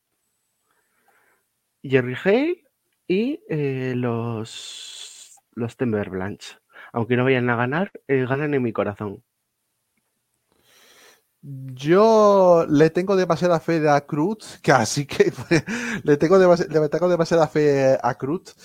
Jerry 1.83 2.15
Hale 2.23 2.63
y 3.07 3.39
los, 3.95 5.39
los 5.53 5.77
Timber 5.77 6.09
Blanche. 6.09 6.57
Aunque 6.93 7.17
no 7.17 7.23
vayan 7.23 7.49
a 7.49 7.55
ganar, 7.55 7.91
ganan 8.07 8.53
en 8.53 8.61
mi 8.61 8.71
corazón. 8.71 9.23
Yo 11.43 12.67
le 12.69 12.91
tengo 12.91 13.15
demasiada 13.15 13.59
fe 13.59 13.89
a 13.89 14.01
Cruz, 14.01 14.59
así 14.73 15.05
que 15.05 15.31
le 16.03 16.17
tengo, 16.17 16.37
le 16.37 16.89
tengo 16.89 17.09
demasiada 17.09 17.47
fe 17.47 17.97
a 18.01 18.13
Cruz. 18.15 18.55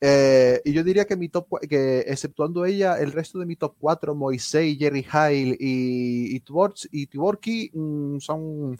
Eh, 0.00 0.60
y 0.64 0.72
yo 0.72 0.84
diría 0.84 1.06
que 1.06 1.16
mi 1.16 1.28
top, 1.28 1.60
que 1.68 2.00
exceptuando 2.00 2.66
ella, 2.66 2.98
el 2.98 3.12
resto 3.12 3.38
de 3.38 3.46
mi 3.46 3.56
top 3.56 3.76
4, 3.78 4.14
Moisés, 4.14 4.76
Jerry 4.78 5.06
Hale 5.10 5.56
y, 5.58 6.36
y, 6.36 7.70
mm, 7.72 8.18
son 8.18 8.76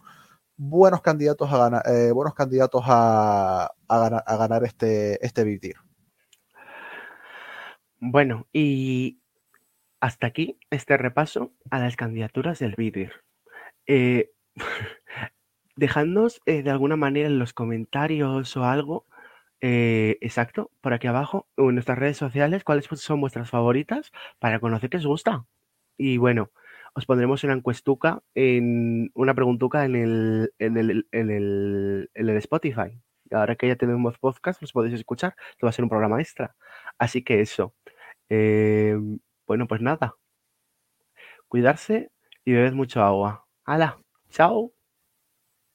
buenos 0.56 1.00
candidatos 1.00 1.50
a 1.50 1.58
ganar, 1.58 1.82
eh, 1.86 2.10
buenos 2.12 2.34
candidatos 2.34 2.82
a, 2.86 3.72
ganar, 3.88 4.64
este, 4.64 5.24
este 5.24 5.44
Big 5.44 5.74
Bueno, 8.00 8.46
y 8.52 9.20
hasta 10.00 10.26
aquí 10.26 10.58
este 10.70 10.98
repaso 10.98 11.52
a 11.70 11.78
las 11.78 11.96
candidaturas 11.96 12.58
del 12.58 12.74
Big 12.76 13.10
eh, 13.86 14.30
dejadnos 15.76 16.40
de 16.46 16.70
alguna 16.70 16.96
manera 16.96 17.28
en 17.28 17.38
los 17.38 17.52
comentarios 17.52 18.56
o 18.56 18.64
algo 18.64 19.06
eh, 19.66 20.18
exacto, 20.20 20.70
por 20.82 20.92
aquí 20.92 21.06
abajo, 21.06 21.48
en 21.56 21.72
nuestras 21.74 21.98
redes 21.98 22.18
sociales, 22.18 22.64
cuáles 22.64 22.84
son 22.84 23.20
vuestras 23.22 23.48
favoritas 23.48 24.12
para 24.38 24.60
conocer 24.60 24.90
qué 24.90 24.98
os 24.98 25.06
gusta. 25.06 25.46
Y 25.96 26.18
bueno, 26.18 26.50
os 26.94 27.06
pondremos 27.06 27.44
una 27.44 27.54
encuestuca, 27.54 28.22
en, 28.34 29.10
una 29.14 29.34
preguntuca 29.34 29.86
en 29.86 29.96
el, 29.96 30.52
en 30.58 30.76
el, 30.76 31.08
en 31.12 31.30
el, 31.30 32.10
en 32.14 32.28
el 32.28 32.36
Spotify. 32.38 33.00
Ahora 33.30 33.56
que 33.56 33.68
ya 33.68 33.76
tenemos 33.76 34.18
podcast, 34.18 34.60
los 34.60 34.72
podéis 34.72 34.94
escuchar, 34.94 35.34
que 35.56 35.64
va 35.66 35.70
a 35.70 35.72
ser 35.72 35.84
un 35.84 35.88
programa 35.88 36.20
extra. 36.20 36.54
Así 36.98 37.24
que 37.24 37.40
eso. 37.40 37.74
Eh, 38.28 38.98
bueno, 39.46 39.66
pues 39.66 39.80
nada. 39.80 40.14
Cuidarse 41.48 42.10
y 42.44 42.52
bebed 42.52 42.74
mucho 42.74 43.02
agua. 43.02 43.43
¡Hala! 43.66 43.98
¡Chao! 44.28 44.73